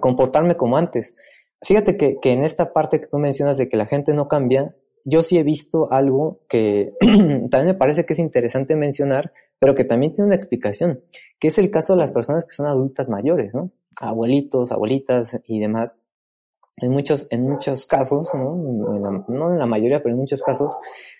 [0.00, 1.14] comportarme como antes.
[1.62, 4.74] Fíjate que, que en esta parte que tú mencionas de que la gente no cambia,
[5.04, 9.84] yo sí he visto algo que también me parece que es interesante mencionar, pero que
[9.84, 11.00] también tiene una explicación,
[11.38, 13.70] que es el caso de las personas que son adultas mayores, ¿no?
[14.00, 16.00] Abuelitos, abuelitas y demás.
[16.78, 18.56] En muchos, en muchos casos, ¿no?
[18.96, 20.76] En la, no en la mayoría, pero en muchos casos,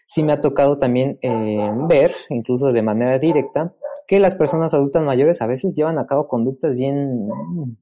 [0.07, 3.73] sí me ha tocado también eh, ver, incluso de manera directa,
[4.07, 7.29] que las personas adultas mayores a veces llevan a cabo conductas bien,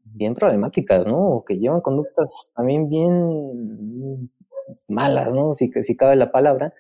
[0.05, 1.19] bien problemáticas, ¿no?
[1.19, 4.29] O que llevan conductas también bien
[4.89, 5.53] malas, ¿no?
[5.53, 6.75] Si, si cabe la palabra,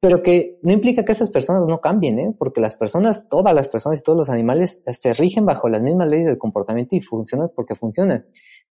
[0.00, 2.34] pero que no implica que esas personas no cambien, ¿eh?
[2.38, 6.08] Porque las personas, todas las personas y todos los animales se rigen bajo las mismas
[6.08, 8.24] leyes del comportamiento y funcionan porque funcionan.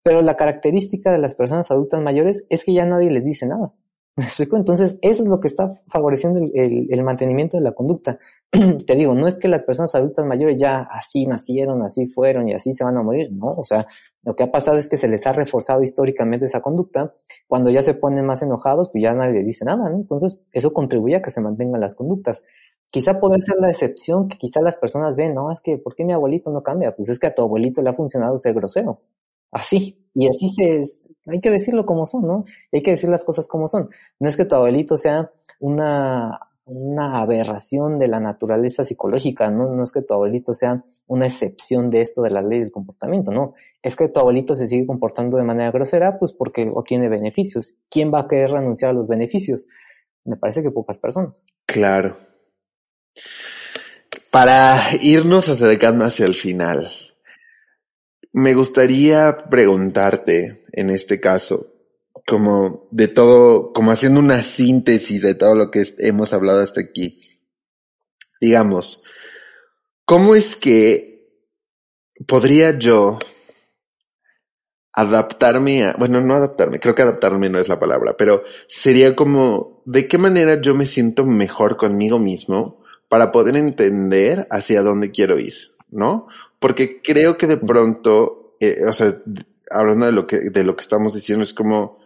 [0.05, 3.72] Pero la característica de las personas adultas mayores es que ya nadie les dice nada.
[4.14, 4.57] ¿Me explico?
[4.57, 8.18] Entonces, eso es lo que está favoreciendo el, el, mantenimiento de la conducta.
[8.86, 12.55] Te digo, no es que las personas adultas mayores ya así nacieron, así fueron y
[12.55, 13.49] así se van a morir, ¿no?
[13.49, 13.84] O sea,
[14.27, 17.14] lo que ha pasado es que se les ha reforzado históricamente esa conducta.
[17.47, 19.95] Cuando ya se ponen más enojados, pues ya nadie les dice nada, ¿no?
[19.95, 22.43] Entonces, eso contribuye a que se mantengan las conductas.
[22.91, 26.05] Quizá puede ser la excepción que quizá las personas ven, no, es que, ¿por qué
[26.05, 26.97] mi abuelito no cambia?
[26.97, 29.01] Pues es que a tu abuelito le ha funcionado ser grosero.
[29.53, 30.05] Así.
[30.12, 30.83] Y así se,
[31.31, 32.45] hay que decirlo como son, ¿no?
[32.72, 33.89] Hay que decir las cosas como son.
[34.18, 39.72] No es que tu abuelito sea una, una aberración de la naturaleza psicológica, ¿no?
[39.72, 43.30] No es que tu abuelito sea una excepción de esto de la ley del comportamiento,
[43.30, 43.54] no.
[43.82, 47.76] Es que tu abuelito se sigue comportando de manera grosera, pues porque obtiene beneficios.
[47.88, 49.68] ¿Quién va a querer renunciar a los beneficios?
[50.24, 51.46] Me parece que pocas personas.
[51.66, 52.16] Claro.
[54.32, 56.90] Para irnos acercando hacia el final,
[58.32, 61.76] me gustaría preguntarte, en este caso,
[62.27, 67.18] como de todo, como haciendo una síntesis de todo lo que hemos hablado hasta aquí.
[68.41, 69.05] Digamos,
[70.05, 71.29] ¿cómo es que
[72.27, 73.18] podría yo
[74.93, 79.83] adaptarme a, bueno, no adaptarme, creo que adaptarme no es la palabra, pero sería como,
[79.85, 85.39] ¿de qué manera yo me siento mejor conmigo mismo para poder entender hacia dónde quiero
[85.39, 85.55] ir?
[85.89, 86.27] ¿No?
[86.59, 89.22] porque creo que de pronto, eh, o sea,
[89.70, 91.99] hablando de lo que, de lo que estamos diciendo, es como,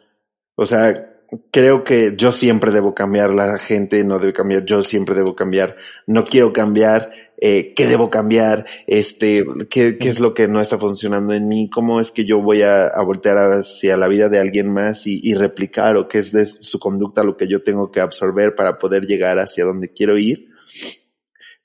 [0.60, 1.16] o sea,
[1.50, 5.74] creo que yo siempre debo cambiar, la gente no debe cambiar, yo siempre debo cambiar,
[6.06, 11.32] no quiero cambiar, eh, qué debo cambiar, este, qué, es lo que no está funcionando
[11.32, 14.70] en mí, cómo es que yo voy a, a voltear hacia la vida de alguien
[14.70, 18.02] más y, y, replicar o qué es de su conducta lo que yo tengo que
[18.02, 20.50] absorber para poder llegar hacia donde quiero ir.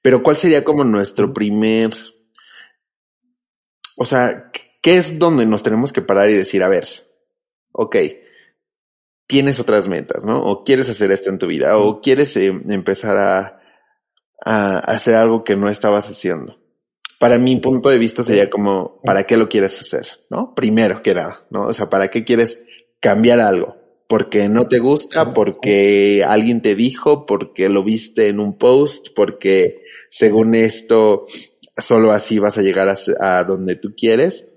[0.02, 1.92] Pero cuál sería como nuestro primer,
[3.98, 6.88] o sea, ¿qué es donde nos tenemos que parar y decir, a ver,
[7.74, 7.98] ok,
[9.28, 10.44] tienes otras metas, ¿no?
[10.44, 13.60] O quieres hacer esto en tu vida, o quieres eh, empezar a,
[14.44, 16.58] a, hacer algo que no estabas haciendo.
[17.20, 20.06] Para mi punto de vista sería como, ¿para qué lo quieres hacer?
[20.30, 20.54] ¿No?
[20.54, 21.68] Primero que nada, ¿no?
[21.68, 22.60] O sea, ¿para qué quieres
[23.00, 23.78] cambiar algo?
[24.08, 29.82] Porque no te gusta, porque alguien te dijo, porque lo viste en un post, porque
[30.12, 31.26] según esto
[31.78, 34.55] solo así vas a llegar a, donde tú quieres.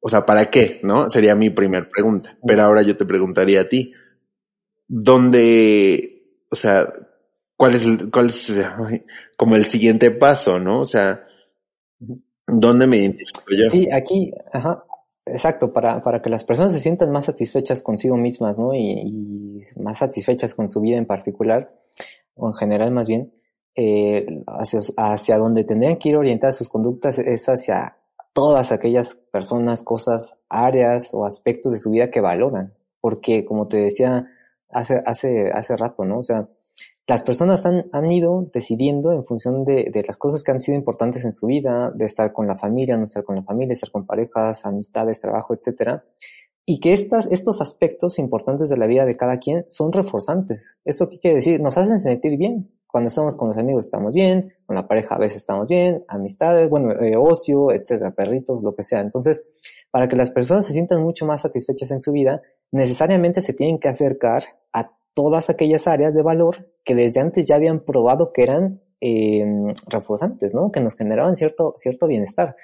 [0.00, 0.80] O sea, ¿para qué?
[0.82, 1.10] ¿No?
[1.10, 2.36] Sería mi primer pregunta.
[2.46, 3.92] Pero ahora yo te preguntaría a ti,
[4.88, 6.92] ¿dónde, o sea,
[7.56, 8.50] cuál es, el, cuál es
[9.36, 10.80] como el siguiente paso, ¿no?
[10.80, 11.26] O sea,
[12.46, 13.68] ¿dónde me identifico yo?
[13.68, 14.84] Sí, aquí, ajá,
[15.26, 18.74] exacto, para, para que las personas se sientan más satisfechas consigo mismas, ¿no?
[18.74, 21.74] Y, más satisfechas con su vida en particular,
[22.34, 23.34] o en general más bien,
[23.74, 27.99] eh, hacia, hacia donde tendrían que ir orientadas sus conductas es hacia
[28.32, 32.74] todas aquellas personas, cosas, áreas o aspectos de su vida que valoran.
[33.00, 34.26] Porque, como te decía
[34.70, 36.18] hace, hace, hace rato, ¿no?
[36.18, 36.48] O sea,
[37.06, 40.78] las personas han, han ido decidiendo en función de, de, las cosas que han sido
[40.78, 43.90] importantes en su vida, de estar con la familia, no estar con la familia, estar
[43.90, 46.04] con parejas, amistades, trabajo, etcétera.
[46.64, 50.76] Y que estas, estos aspectos importantes de la vida de cada quien son reforzantes.
[50.84, 51.60] ¿Eso qué quiere decir?
[51.60, 52.70] Nos hacen sentir bien.
[52.90, 56.68] Cuando estamos con los amigos estamos bien, con la pareja a veces estamos bien, amistades,
[56.68, 59.00] bueno, eh, ocio, etcétera, perritos, lo que sea.
[59.00, 59.44] Entonces,
[59.90, 63.78] para que las personas se sientan mucho más satisfechas en su vida, necesariamente se tienen
[63.78, 68.42] que acercar a todas aquellas áreas de valor que desde antes ya habían probado que
[68.42, 69.44] eran eh,
[69.88, 70.70] reforzantes, ¿no?
[70.70, 72.56] Que nos generaban cierto, cierto bienestar.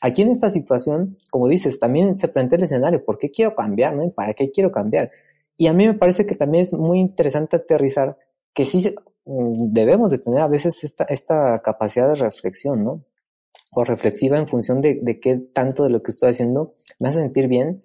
[0.00, 3.94] Aquí en esta situación, como dices, también se plantea el escenario, ¿por qué quiero cambiar,
[3.94, 4.10] no?
[4.10, 5.10] ¿Para qué quiero cambiar?
[5.56, 8.16] Y a mí me parece que también es muy interesante aterrizar
[8.52, 8.94] que sí
[9.24, 13.04] debemos de tener a veces esta, esta capacidad de reflexión, ¿no?
[13.70, 17.20] O reflexiva en función de, de qué tanto de lo que estoy haciendo me hace
[17.20, 17.82] sentir bien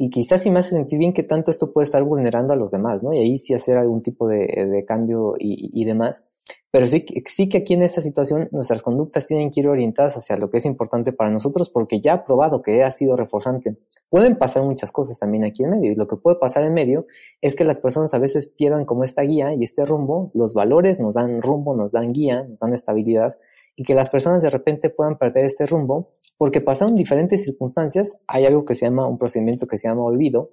[0.00, 2.70] y quizás sí me hace sentir bien que tanto esto puede estar vulnerando a los
[2.70, 3.12] demás, ¿no?
[3.12, 6.28] Y ahí sí hacer algún tipo de, de cambio y, demás.
[6.70, 10.36] Pero sí, sí que aquí en esta situación nuestras conductas tienen que ir orientadas hacia
[10.36, 13.78] lo que es importante para nosotros porque ya ha probado que ha sido reforzante.
[14.10, 17.06] Pueden pasar muchas cosas también aquí en medio y lo que puede pasar en medio
[17.40, 21.00] es que las personas a veces pierdan como esta guía y este rumbo, los valores
[21.00, 23.36] nos dan rumbo, nos dan guía, nos dan estabilidad
[23.74, 28.44] y que las personas de repente puedan perder este rumbo porque pasaron diferentes circunstancias, hay
[28.44, 30.50] algo que se llama, un procedimiento que se llama olvido,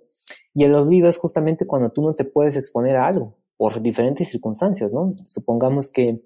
[0.54, 4.30] y el olvido es justamente cuando tú no te puedes exponer a algo por diferentes
[4.30, 5.14] circunstancias, ¿no?
[5.26, 6.22] Supongamos que,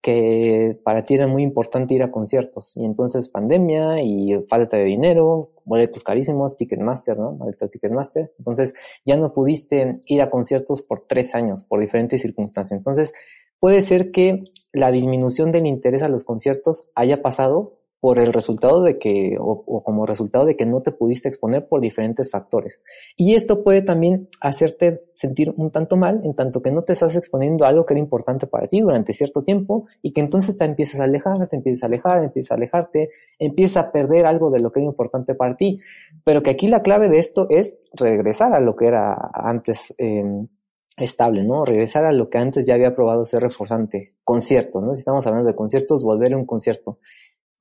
[0.00, 4.84] que para ti era muy importante ir a conciertos, y entonces pandemia y falta de
[4.84, 7.32] dinero, boletos carísimos, Ticketmaster, ¿no?
[7.32, 8.74] Boleto Ticketmaster, entonces
[9.04, 12.76] ya no pudiste ir a conciertos por tres años, por diferentes circunstancias.
[12.76, 13.12] Entonces,
[13.60, 18.82] puede ser que la disminución del interés a los conciertos haya pasado por el resultado
[18.82, 22.82] de que, o, como resultado de que no te pudiste exponer por diferentes factores.
[23.16, 27.14] Y esto puede también hacerte sentir un tanto mal, en tanto que no te estás
[27.14, 30.64] exponiendo a algo que era importante para ti durante cierto tiempo y que entonces te
[30.64, 34.58] empiezas a alejar, te empiezas a alejar, empiezas a alejarte, empiezas a perder algo de
[34.58, 35.78] lo que era importante para ti.
[36.24, 39.94] Pero que aquí la clave de esto es regresar a lo que era antes.
[39.96, 40.24] Eh,
[40.96, 41.64] estable, ¿no?
[41.64, 44.14] Regresar a lo que antes ya había probado ser reforzante.
[44.24, 44.94] Conciertos, ¿no?
[44.94, 46.98] Si estamos hablando de conciertos, volver a un concierto.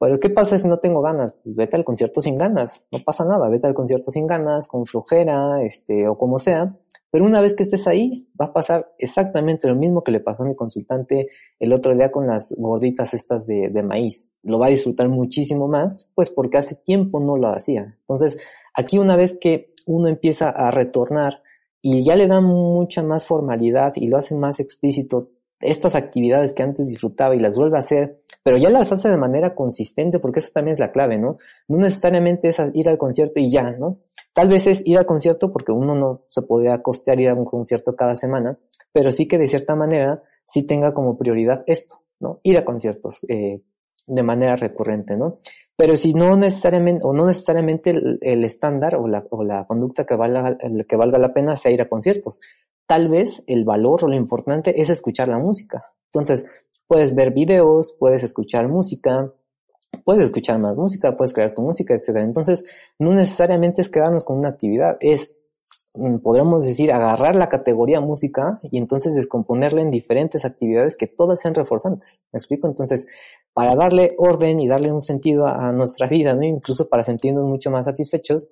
[0.02, 1.32] Pero ¿qué pasa si no tengo ganas?
[1.43, 4.88] Pues vete al concierto sin ganas, no pasa nada, vete al concierto sin ganas, con
[4.88, 6.76] flojera, este, o como sea.
[7.12, 10.41] Pero una vez que estés ahí, va a pasar exactamente lo mismo que le pasó
[10.41, 11.30] a mi consultante
[11.60, 14.34] el otro día con las gorditas estas de, de maíz.
[14.41, 17.95] Lo va a disfrutar muchísimo más, pues porque hace tiempo no lo hacía.
[17.99, 18.41] Entonces,
[18.74, 21.43] aquí una vez que uno empieza a retornar
[21.80, 25.30] y ya le da mucha más formalidad y lo hace más explícito
[25.62, 29.18] estas actividades que antes disfrutaba y las vuelve a hacer, pero ya las hace de
[29.18, 31.38] manera consistente, porque eso también es la clave, ¿no?
[31.68, 33.99] No necesariamente es ir al concierto y ya, ¿no?
[34.34, 37.45] Tal vez es ir al concierto porque uno no se podría costear ir a un
[37.45, 38.57] concierto cada semana,
[38.91, 42.39] pero sí que de cierta manera sí tenga como prioridad esto, ¿no?
[42.43, 43.62] Ir a conciertos eh,
[44.07, 45.39] de manera recurrente, ¿no?
[45.76, 50.16] Pero si no necesariamente, o no necesariamente el, estándar o la, o la conducta que
[50.16, 50.57] valga,
[50.88, 52.39] que valga la pena sea ir a conciertos
[52.91, 55.93] tal vez el valor o lo importante es escuchar la música.
[56.07, 56.45] Entonces,
[56.87, 59.31] puedes ver videos, puedes escuchar música,
[60.03, 62.17] puedes escuchar más música, puedes crear tu música, etc.
[62.17, 62.65] Entonces,
[62.99, 65.37] no necesariamente es quedarnos con una actividad, es,
[65.95, 71.39] mm, podríamos decir, agarrar la categoría música y entonces descomponerla en diferentes actividades que todas
[71.39, 72.19] sean reforzantes.
[72.33, 72.67] ¿Me explico?
[72.67, 73.07] Entonces,
[73.53, 76.43] para darle orden y darle un sentido a nuestra vida, ¿no?
[76.43, 78.49] incluso para sentirnos mucho más satisfechos,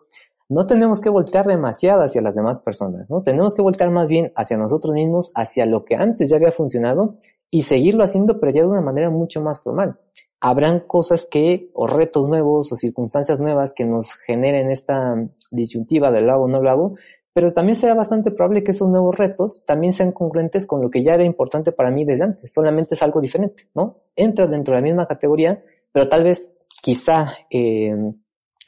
[0.50, 3.22] no tenemos que voltear demasiado hacia las demás personas, ¿no?
[3.22, 7.18] Tenemos que voltear más bien hacia nosotros mismos, hacia lo que antes ya había funcionado
[7.52, 10.00] y seguirlo haciendo, pero ya de una manera mucho más formal.
[10.42, 15.16] Habrán cosas que, o retos nuevos, o circunstancias nuevas que nos generen esta
[15.52, 16.96] disyuntiva del lago o no lo hago,
[17.32, 21.04] pero también será bastante probable que esos nuevos retos también sean congruentes con lo que
[21.04, 23.96] ya era importante para mí desde antes, solamente es algo diferente, ¿no?
[24.16, 27.96] Entra dentro de la misma categoría, pero tal vez, quizá, eh,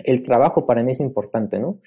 [0.06, 1.80] el trabajo para mí es importante, ¿no?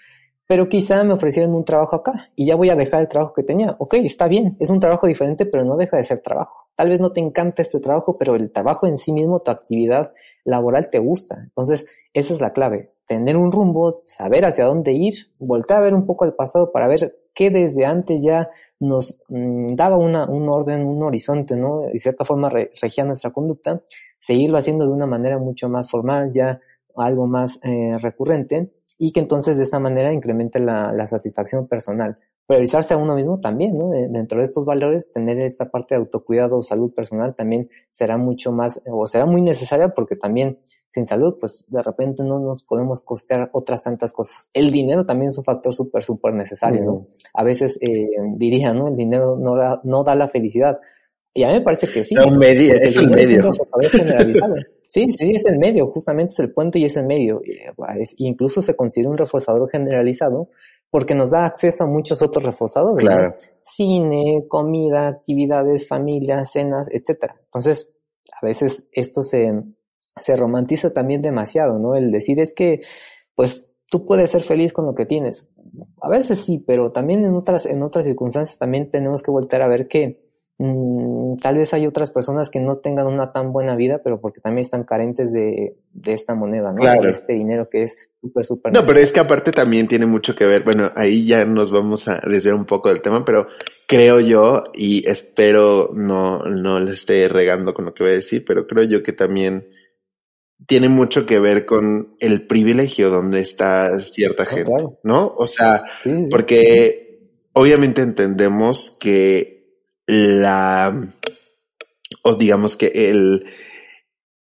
[0.47, 3.43] Pero quizá me ofrecieron un trabajo acá y ya voy a dejar el trabajo que
[3.43, 3.77] tenía.
[3.79, 6.69] Ok, está bien, es un trabajo diferente, pero no deja de ser trabajo.
[6.77, 10.13] Tal vez no te encanta este trabajo, pero el trabajo en sí mismo, tu actividad
[10.45, 11.41] laboral te gusta.
[11.41, 12.91] Entonces, esa es la clave.
[13.07, 15.15] Tener un rumbo, saber hacia dónde ir,
[15.49, 18.49] volver a ver un poco al pasado para ver que desde antes ya
[18.81, 21.83] nos mm, daba una, un orden, un horizonte, ¿no?
[21.83, 23.81] De cierta forma regía nuestra conducta,
[24.19, 26.61] seguirlo haciendo de una manera mucho más formal, ya
[26.97, 32.19] algo más eh, recurrente, y que entonces de esta manera incremente la, la satisfacción personal
[32.47, 33.91] priorizarse a uno mismo también, ¿no?
[33.91, 38.53] Dentro de estos valores, tener esta parte de autocuidado o salud personal también será mucho
[38.53, 40.59] más, o será muy necesaria porque también
[40.91, 44.49] sin salud, pues de repente no nos podemos costear otras tantas cosas.
[44.53, 47.07] El dinero también es un factor súper, súper necesario, ¿no?
[47.33, 48.89] A veces eh, diría, ¿no?
[48.89, 50.79] El dinero no da, no da la felicidad.
[51.33, 52.15] Y a mí me parece que sí.
[52.17, 53.51] Un medio, es el medio.
[54.95, 57.43] Sí, sí, es el medio, justamente es el puente y es el medio.
[58.19, 60.51] incluso se considera un reforzador generalizado
[60.89, 63.05] porque nos da acceso a muchos otros reforzadores.
[63.05, 63.35] Claro.
[63.61, 67.35] Cine, comida, actividades, familia, cenas, etcétera.
[67.43, 67.93] Entonces,
[68.41, 69.53] a veces esto se,
[70.21, 71.97] se romantiza también demasiado, ¿no?
[71.97, 72.81] El decir es que,
[73.35, 75.49] pues, tú puedes ser feliz con lo que tienes.
[76.03, 79.67] A veces sí, pero también en otras, en otras circunstancias también tenemos que volver a
[79.67, 80.25] ver que
[80.59, 84.41] Mm, tal vez hay otras personas que no tengan una tan buena vida, pero porque
[84.41, 86.83] también están carentes de, de esta moneda, ¿no?
[86.83, 88.73] De este dinero que es súper, súper.
[88.73, 92.09] No, pero es que aparte también tiene mucho que ver, bueno, ahí ya nos vamos
[92.09, 93.47] a desviar un poco del tema, pero
[93.87, 98.45] creo yo, y espero no, no le esté regando con lo que voy a decir,
[98.45, 99.69] pero creo yo que también
[100.67, 104.73] tiene mucho que ver con el privilegio donde está cierta ah, gente,
[105.03, 105.33] ¿no?
[105.37, 105.85] O sea,
[106.31, 107.05] porque
[107.53, 109.54] obviamente entendemos que
[110.07, 111.15] la,
[112.23, 113.47] os digamos que el,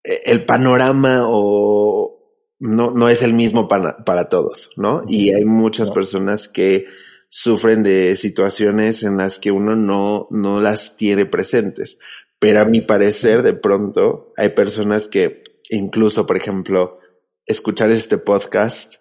[0.02, 2.20] el panorama o
[2.58, 5.04] no, no es el mismo para, para todos, ¿no?
[5.08, 6.86] Y hay muchas personas que
[7.30, 11.98] sufren de situaciones en las que uno no, no las tiene presentes.
[12.38, 16.98] Pero a mi parecer, de pronto, hay personas que incluso, por ejemplo,
[17.46, 18.96] escuchar este podcast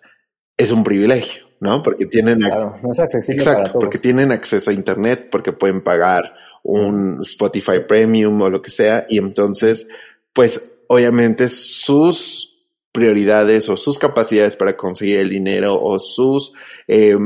[0.58, 1.84] es un privilegio, ¿no?
[1.84, 3.84] Porque tienen, claro, no es accesible para todos.
[3.84, 6.34] porque tienen acceso a internet, porque pueden pagar
[6.64, 9.88] un Spotify Premium o lo que sea, y entonces,
[10.34, 12.50] pues obviamente sus
[12.92, 16.54] prioridades o sus capacidades para conseguir el dinero o sus
[16.88, 17.18] eh,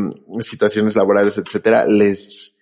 [0.41, 2.57] situaciones laborales, etcétera, les,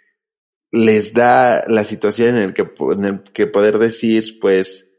[0.71, 4.91] les da la situación en el que, en el que poder decir, pues,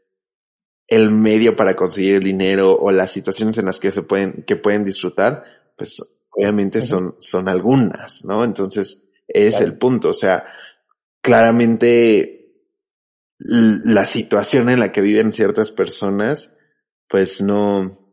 [0.87, 4.57] el medio para conseguir el dinero o las situaciones en las que se pueden, que
[4.57, 5.43] pueden disfrutar,
[5.77, 8.43] pues obviamente son, son algunas, ¿no?
[8.43, 10.09] Entonces, es el punto.
[10.09, 10.45] O sea,
[11.21, 12.43] claramente
[13.39, 16.55] la situación en la que viven ciertas personas,
[17.07, 18.03] pues no,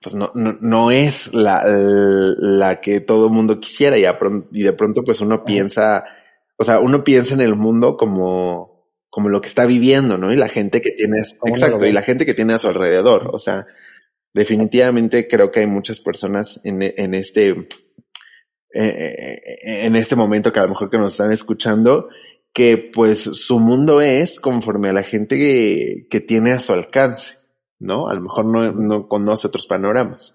[0.00, 4.04] pues no, no, no es la, la que todo mundo quisiera y,
[4.52, 6.04] y de pronto pues uno piensa,
[6.56, 10.32] o sea, uno piensa en el mundo como, como lo que está viviendo, ¿no?
[10.32, 13.38] Y la gente que tiene, exacto, y la gente que tiene a su alrededor, o
[13.38, 13.66] sea,
[14.36, 17.68] definitivamente creo que hay muchas personas en, en este,
[18.74, 22.08] eh, en este momento que a lo mejor que nos están escuchando,
[22.52, 27.38] que pues su mundo es conforme a la gente que, que tiene a su alcance,
[27.78, 28.08] ¿no?
[28.08, 30.34] A lo mejor no, no conoce otros panoramas.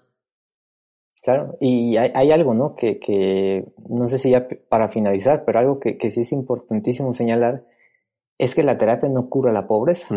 [1.22, 2.74] Claro, y hay, hay, algo, ¿no?
[2.74, 7.12] Que, que no sé si ya para finalizar, pero algo que, que sí es importantísimo
[7.12, 7.64] señalar
[8.36, 10.12] es que la terapia no cura la pobreza,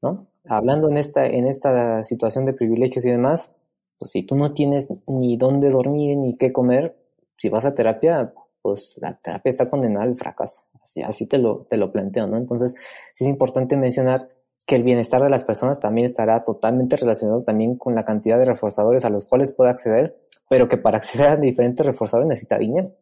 [0.00, 0.28] ¿no?
[0.48, 3.52] Hablando en esta, en esta situación de privilegios y demás,
[3.98, 6.96] pues si tú no tienes ni dónde dormir ni qué comer,
[7.36, 8.32] si vas a terapia,
[8.62, 10.62] pues la terapia está condenada al fracaso.
[10.82, 12.36] Así, así te, lo, te lo planteo, ¿no?
[12.36, 12.74] Entonces,
[13.12, 14.28] sí es importante mencionar
[14.66, 18.44] que el bienestar de las personas también estará totalmente relacionado también con la cantidad de
[18.44, 22.92] reforzadores a los cuales puede acceder, pero que para acceder a diferentes reforzadores necesita dinero.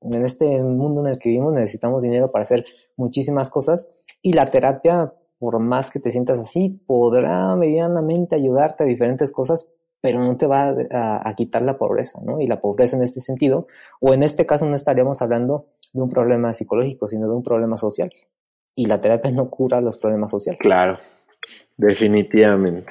[0.00, 2.64] En este mundo en el que vivimos necesitamos dinero para hacer
[2.96, 3.90] muchísimas cosas
[4.22, 5.12] y la terapia,
[5.44, 9.68] por más que te sientas así, podrá medianamente ayudarte a diferentes cosas,
[10.00, 12.40] pero no te va a, quitar la pobreza, ¿no?
[12.40, 13.66] Y la pobreza en este sentido,
[14.00, 17.76] o en este caso no estaríamos hablando de un problema psicológico, sino de un problema
[17.76, 18.10] social.
[18.74, 20.62] Y la terapia no cura los problemas sociales.
[20.62, 20.96] Claro,
[21.76, 22.90] definitivamente.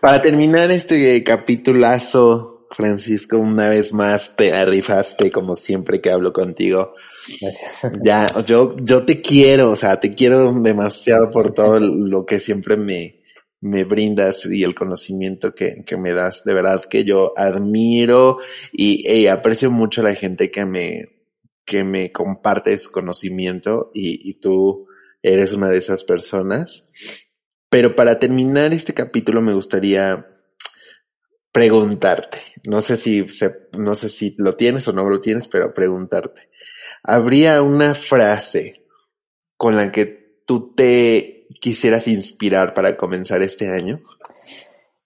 [0.00, 6.92] Para terminar este capitulazo, Francisco, una vez más te arrifaste como siempre que hablo contigo.
[7.40, 7.92] Gracias.
[8.04, 12.76] Ya, yo, yo te quiero, o sea, te quiero demasiado por todo lo que siempre
[12.76, 13.22] me,
[13.60, 16.44] me brindas y el conocimiento que, que me das.
[16.44, 18.38] De verdad que yo admiro
[18.72, 21.08] y, aprecio mucho a la gente que me,
[21.64, 24.86] que me comparte su conocimiento y, y tú
[25.22, 26.90] eres una de esas personas.
[27.70, 30.26] Pero para terminar este capítulo me gustaría
[31.52, 35.74] preguntarte, no sé si se, no sé si lo tienes o no lo tienes, pero
[35.74, 36.47] preguntarte.
[37.10, 38.84] ¿Habría una frase
[39.56, 44.00] con la que tú te quisieras inspirar para comenzar este año?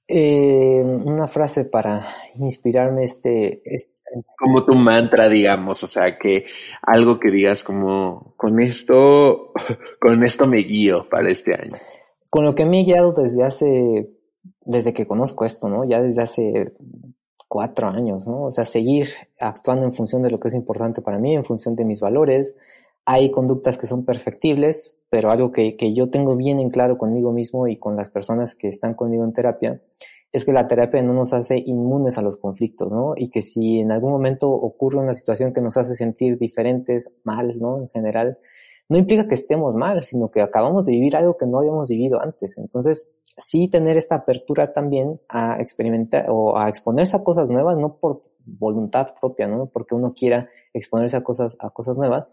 [0.08, 3.94] Eh, una frase para inspirarme este, este,
[4.36, 6.46] Como tu mantra, digamos, o sea, que
[6.82, 9.52] algo que digas como, con esto,
[10.00, 11.76] con esto me guío para este año.
[12.30, 14.10] Con lo que me he guiado desde hace,
[14.62, 15.84] desde que conozco esto, ¿no?
[15.88, 16.72] Ya desde hace
[17.52, 18.44] cuatro años, ¿no?
[18.44, 21.76] O sea, seguir actuando en función de lo que es importante para mí, en función
[21.76, 22.56] de mis valores.
[23.04, 27.30] Hay conductas que son perfectibles, pero algo que, que yo tengo bien en claro conmigo
[27.30, 29.82] mismo y con las personas que están conmigo en terapia
[30.32, 33.12] es que la terapia no nos hace inmunes a los conflictos, ¿no?
[33.18, 37.58] Y que si en algún momento ocurre una situación que nos hace sentir diferentes, mal,
[37.58, 37.76] ¿no?
[37.76, 38.38] En general,
[38.88, 42.18] no implica que estemos mal, sino que acabamos de vivir algo que no habíamos vivido
[42.18, 42.56] antes.
[42.56, 47.96] Entonces, sí tener esta apertura también a experimentar o a exponerse a cosas nuevas, no
[47.96, 49.66] por voluntad propia, ¿no?
[49.66, 52.28] Porque uno quiera exponerse a cosas, a cosas nuevas,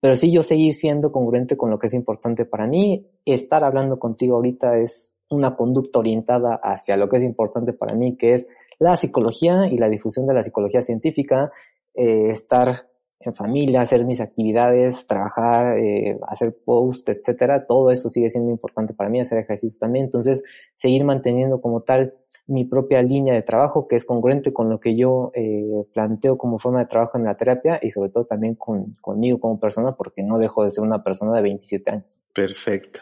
[0.00, 3.06] pero sí yo seguir siendo congruente con lo que es importante para mí.
[3.24, 8.16] Estar hablando contigo ahorita es una conducta orientada hacia lo que es importante para mí,
[8.16, 8.48] que es
[8.78, 11.48] la psicología y la difusión de la psicología científica,
[11.94, 12.88] eh, estar
[13.30, 18.94] en familia, hacer mis actividades, trabajar, eh, hacer post, etcétera, todo eso sigue siendo importante
[18.94, 20.06] para mí, hacer ejercicios también.
[20.06, 20.42] Entonces,
[20.74, 22.14] seguir manteniendo como tal
[22.46, 26.58] mi propia línea de trabajo que es congruente con lo que yo eh, planteo como
[26.58, 30.22] forma de trabajo en la terapia y sobre todo también con, conmigo como persona porque
[30.22, 32.22] no dejo de ser una persona de 27 años.
[32.32, 33.00] Perfecto.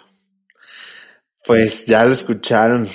[1.46, 2.86] Pues ya lo escucharon.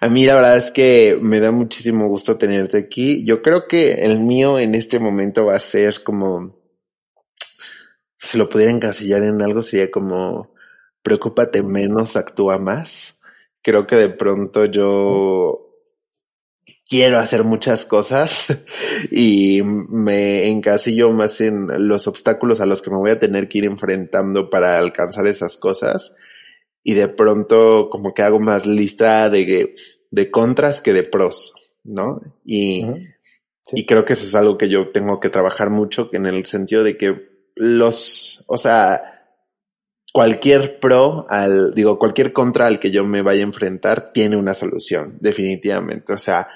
[0.00, 3.24] A mí la verdad es que me da muchísimo gusto tenerte aquí.
[3.24, 6.56] Yo creo que el mío en este momento va a ser como,
[8.18, 10.54] si lo pudiera encasillar en algo, sería como,
[11.02, 13.16] preocúpate menos, actúa más
[13.66, 15.72] creo que de pronto yo
[16.88, 18.46] quiero hacer muchas cosas
[19.10, 23.58] y me encasillo más en los obstáculos a los que me voy a tener que
[23.58, 26.14] ir enfrentando para alcanzar esas cosas.
[26.88, 29.74] Y de pronto como que hago más lista de,
[30.08, 32.20] de contras que de pros, ¿no?
[32.44, 32.86] Y,
[33.72, 36.84] y creo que eso es algo que yo tengo que trabajar mucho en el sentido
[36.84, 39.32] de que los, o sea,
[40.12, 44.54] cualquier pro al, digo, cualquier contra al que yo me vaya a enfrentar tiene una
[44.54, 46.12] solución, definitivamente.
[46.12, 46.46] O sea,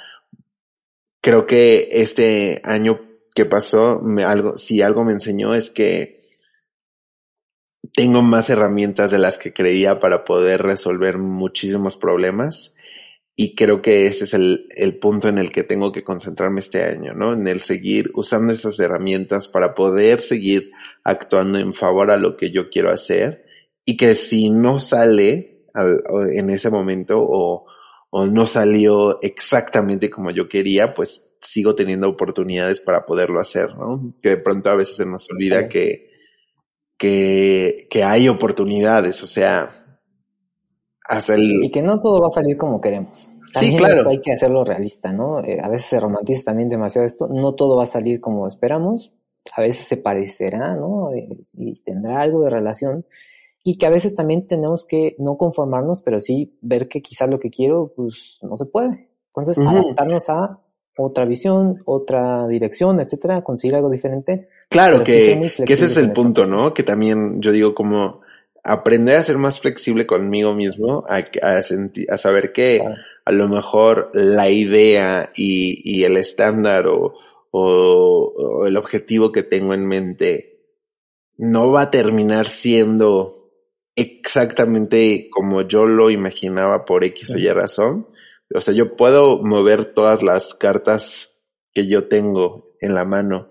[1.20, 3.01] creo que este año
[3.35, 6.20] que pasó, me, algo, si algo me enseñó es que
[7.95, 12.74] tengo más herramientas de las que creía para poder resolver muchísimos problemas.
[13.36, 16.84] Y creo que ese es el, el punto en el que tengo que concentrarme este
[16.84, 17.32] año, ¿no?
[17.32, 20.72] En el seguir usando esas herramientas para poder seguir
[21.05, 23.47] actuando en favor a lo que yo quiero hacer
[23.84, 27.66] y que si no sale en ese momento o,
[28.12, 34.14] no salió exactamente como yo quería, pues sigo teniendo oportunidades para poderlo hacer, ¿no?
[34.20, 36.10] Que de pronto a veces se nos olvida que,
[37.01, 39.70] que, que hay oportunidades, o sea,
[41.09, 41.64] hasta el...
[41.64, 43.30] Y que no todo va a salir como queremos.
[43.55, 44.07] También sí, claro.
[44.07, 45.42] hay que hacerlo realista, ¿no?
[45.42, 47.26] Eh, a veces se romantiza también demasiado esto.
[47.26, 49.14] No todo va a salir como esperamos.
[49.57, 51.11] A veces se parecerá, ¿no?
[51.14, 53.07] Eh, y tendrá algo de relación
[53.64, 57.40] y que a veces también tenemos que no conformarnos, pero sí ver que quizás lo
[57.40, 59.09] que quiero, pues no se puede.
[59.28, 60.61] Entonces, adaptarnos a
[60.98, 64.48] otra visión, otra dirección, etcétera, conseguir algo diferente.
[64.71, 66.73] Claro, que, que ese es el punto, ¿no?
[66.73, 68.21] Que también yo digo como
[68.62, 72.81] aprender a ser más flexible conmigo mismo, a, a, a saber que
[73.25, 77.14] a lo mejor la idea y, y el estándar o,
[77.51, 80.61] o, o el objetivo que tengo en mente
[81.37, 83.51] no va a terminar siendo
[83.97, 88.07] exactamente como yo lo imaginaba por X o Y razón.
[88.55, 91.41] O sea, yo puedo mover todas las cartas
[91.73, 93.49] que yo tengo en la mano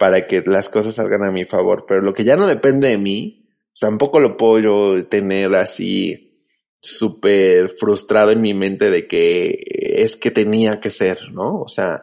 [0.00, 2.96] para que las cosas salgan a mi favor, pero lo que ya no depende de
[2.96, 6.48] mí, tampoco lo puedo yo tener así
[6.80, 11.60] súper frustrado en mi mente de que es que tenía que ser, ¿no?
[11.60, 12.00] O sea,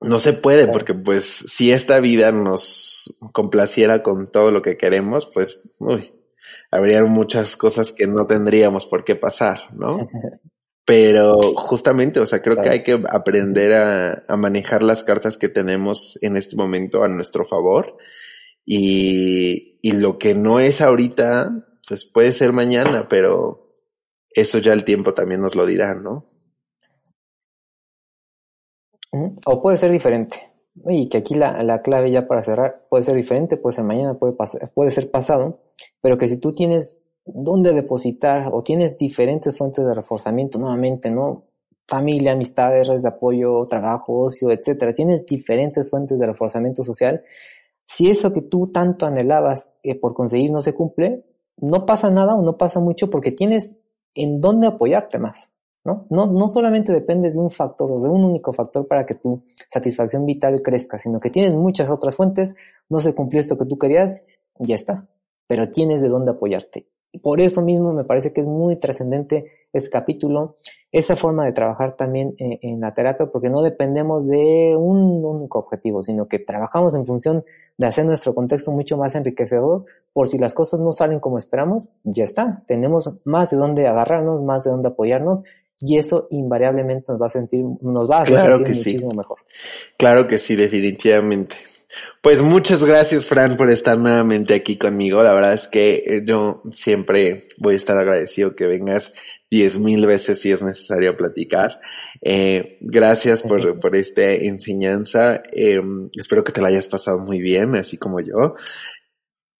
[0.00, 5.26] no se puede porque pues si esta vida nos complaciera con todo lo que queremos,
[5.26, 6.10] pues, uy,
[6.70, 10.08] habría muchas cosas que no tendríamos por qué pasar, ¿no?
[10.84, 15.48] Pero justamente, o sea, creo que hay que aprender a, a, manejar las cartas que
[15.48, 17.96] tenemos en este momento a nuestro favor
[18.64, 21.50] y, y lo que no es ahorita,
[21.88, 23.76] pues puede ser mañana, pero
[24.30, 26.30] eso ya el tiempo también nos lo dirá, ¿no?
[29.46, 30.52] O puede ser diferente.
[30.86, 34.18] Y que aquí la, la clave ya para cerrar puede ser diferente, puede ser mañana,
[34.18, 35.60] puede, pasar, puede ser pasado,
[36.00, 41.44] pero que si tú tienes dónde depositar o tienes diferentes fuentes de reforzamiento, nuevamente, ¿no?
[41.86, 44.92] Familia, amistades, redes de apoyo, trabajo, ocio, etcétera.
[44.92, 47.22] Tienes diferentes fuentes de reforzamiento social.
[47.84, 51.24] Si eso que tú tanto anhelabas eh, por conseguir no se cumple,
[51.56, 53.74] no pasa nada o no pasa mucho porque tienes
[54.14, 55.52] en dónde apoyarte más.
[55.84, 56.06] ¿no?
[56.10, 59.42] No, no solamente dependes de un factor o de un único factor para que tu
[59.68, 62.54] satisfacción vital crezca, sino que tienes muchas otras fuentes,
[62.88, 64.22] no se cumplió esto que tú querías,
[64.58, 65.08] ya está,
[65.46, 66.86] pero tienes de dónde apoyarte.
[67.22, 70.56] Por eso mismo me parece que es muy trascendente este capítulo,
[70.92, 76.02] esa forma de trabajar también en, la terapia, porque no dependemos de un único objetivo,
[76.02, 77.44] sino que trabajamos en función
[77.78, 81.88] de hacer nuestro contexto mucho más enriquecedor, por si las cosas no salen como esperamos,
[82.02, 85.42] ya está, tenemos más de dónde agarrarnos, más de dónde apoyarnos
[85.80, 89.38] y eso invariablemente nos va a sentir, nos va a hacer sentir muchísimo mejor.
[89.96, 91.56] Claro que sí, definitivamente.
[92.22, 95.22] Pues muchas gracias, Fran, por estar nuevamente aquí conmigo.
[95.22, 99.12] La verdad es que eh, yo siempre voy a estar agradecido que vengas
[99.50, 101.80] diez mil veces si es necesario platicar.
[102.20, 105.42] Eh, gracias por, por esta enseñanza.
[105.52, 105.80] Eh,
[106.14, 108.54] espero que te la hayas pasado muy bien, así como yo.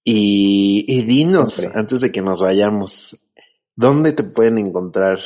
[0.04, 3.16] Y, y dinos, antes de que nos vayamos,
[3.74, 5.18] ¿dónde te pueden encontrar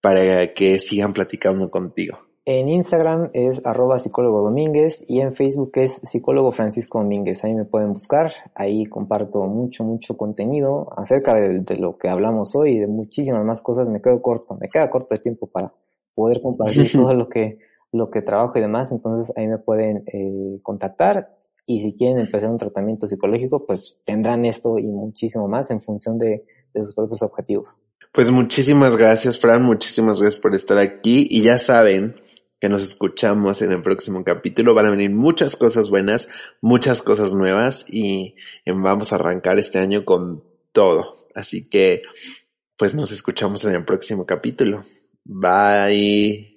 [0.00, 2.31] para que sigan platicando contigo?
[2.44, 7.44] En Instagram es arroba psicólogo Domínguez y en Facebook es psicólogo Francisco Domínguez.
[7.44, 8.32] Ahí me pueden buscar.
[8.56, 13.60] Ahí comparto mucho, mucho contenido acerca de, lo que hablamos hoy y de muchísimas más
[13.60, 13.88] cosas.
[13.88, 15.72] Me quedo corto, me queda corto de tiempo para
[16.16, 17.58] poder compartir todo lo que,
[17.92, 18.90] lo que trabajo y demás.
[18.90, 24.44] Entonces ahí me pueden eh, contactar y si quieren empezar un tratamiento psicológico, pues tendrán
[24.46, 26.44] esto y muchísimo más en función de
[26.74, 27.78] sus propios objetivos.
[28.12, 29.62] Pues muchísimas gracias, Fran.
[29.62, 31.26] Muchísimas gracias por estar aquí.
[31.30, 32.16] Y ya saben
[32.62, 34.72] que nos escuchamos en el próximo capítulo.
[34.72, 36.28] Van a venir muchas cosas buenas,
[36.60, 41.26] muchas cosas nuevas y vamos a arrancar este año con todo.
[41.34, 42.02] Así que,
[42.78, 44.84] pues nos escuchamos en el próximo capítulo.
[45.24, 46.51] Bye.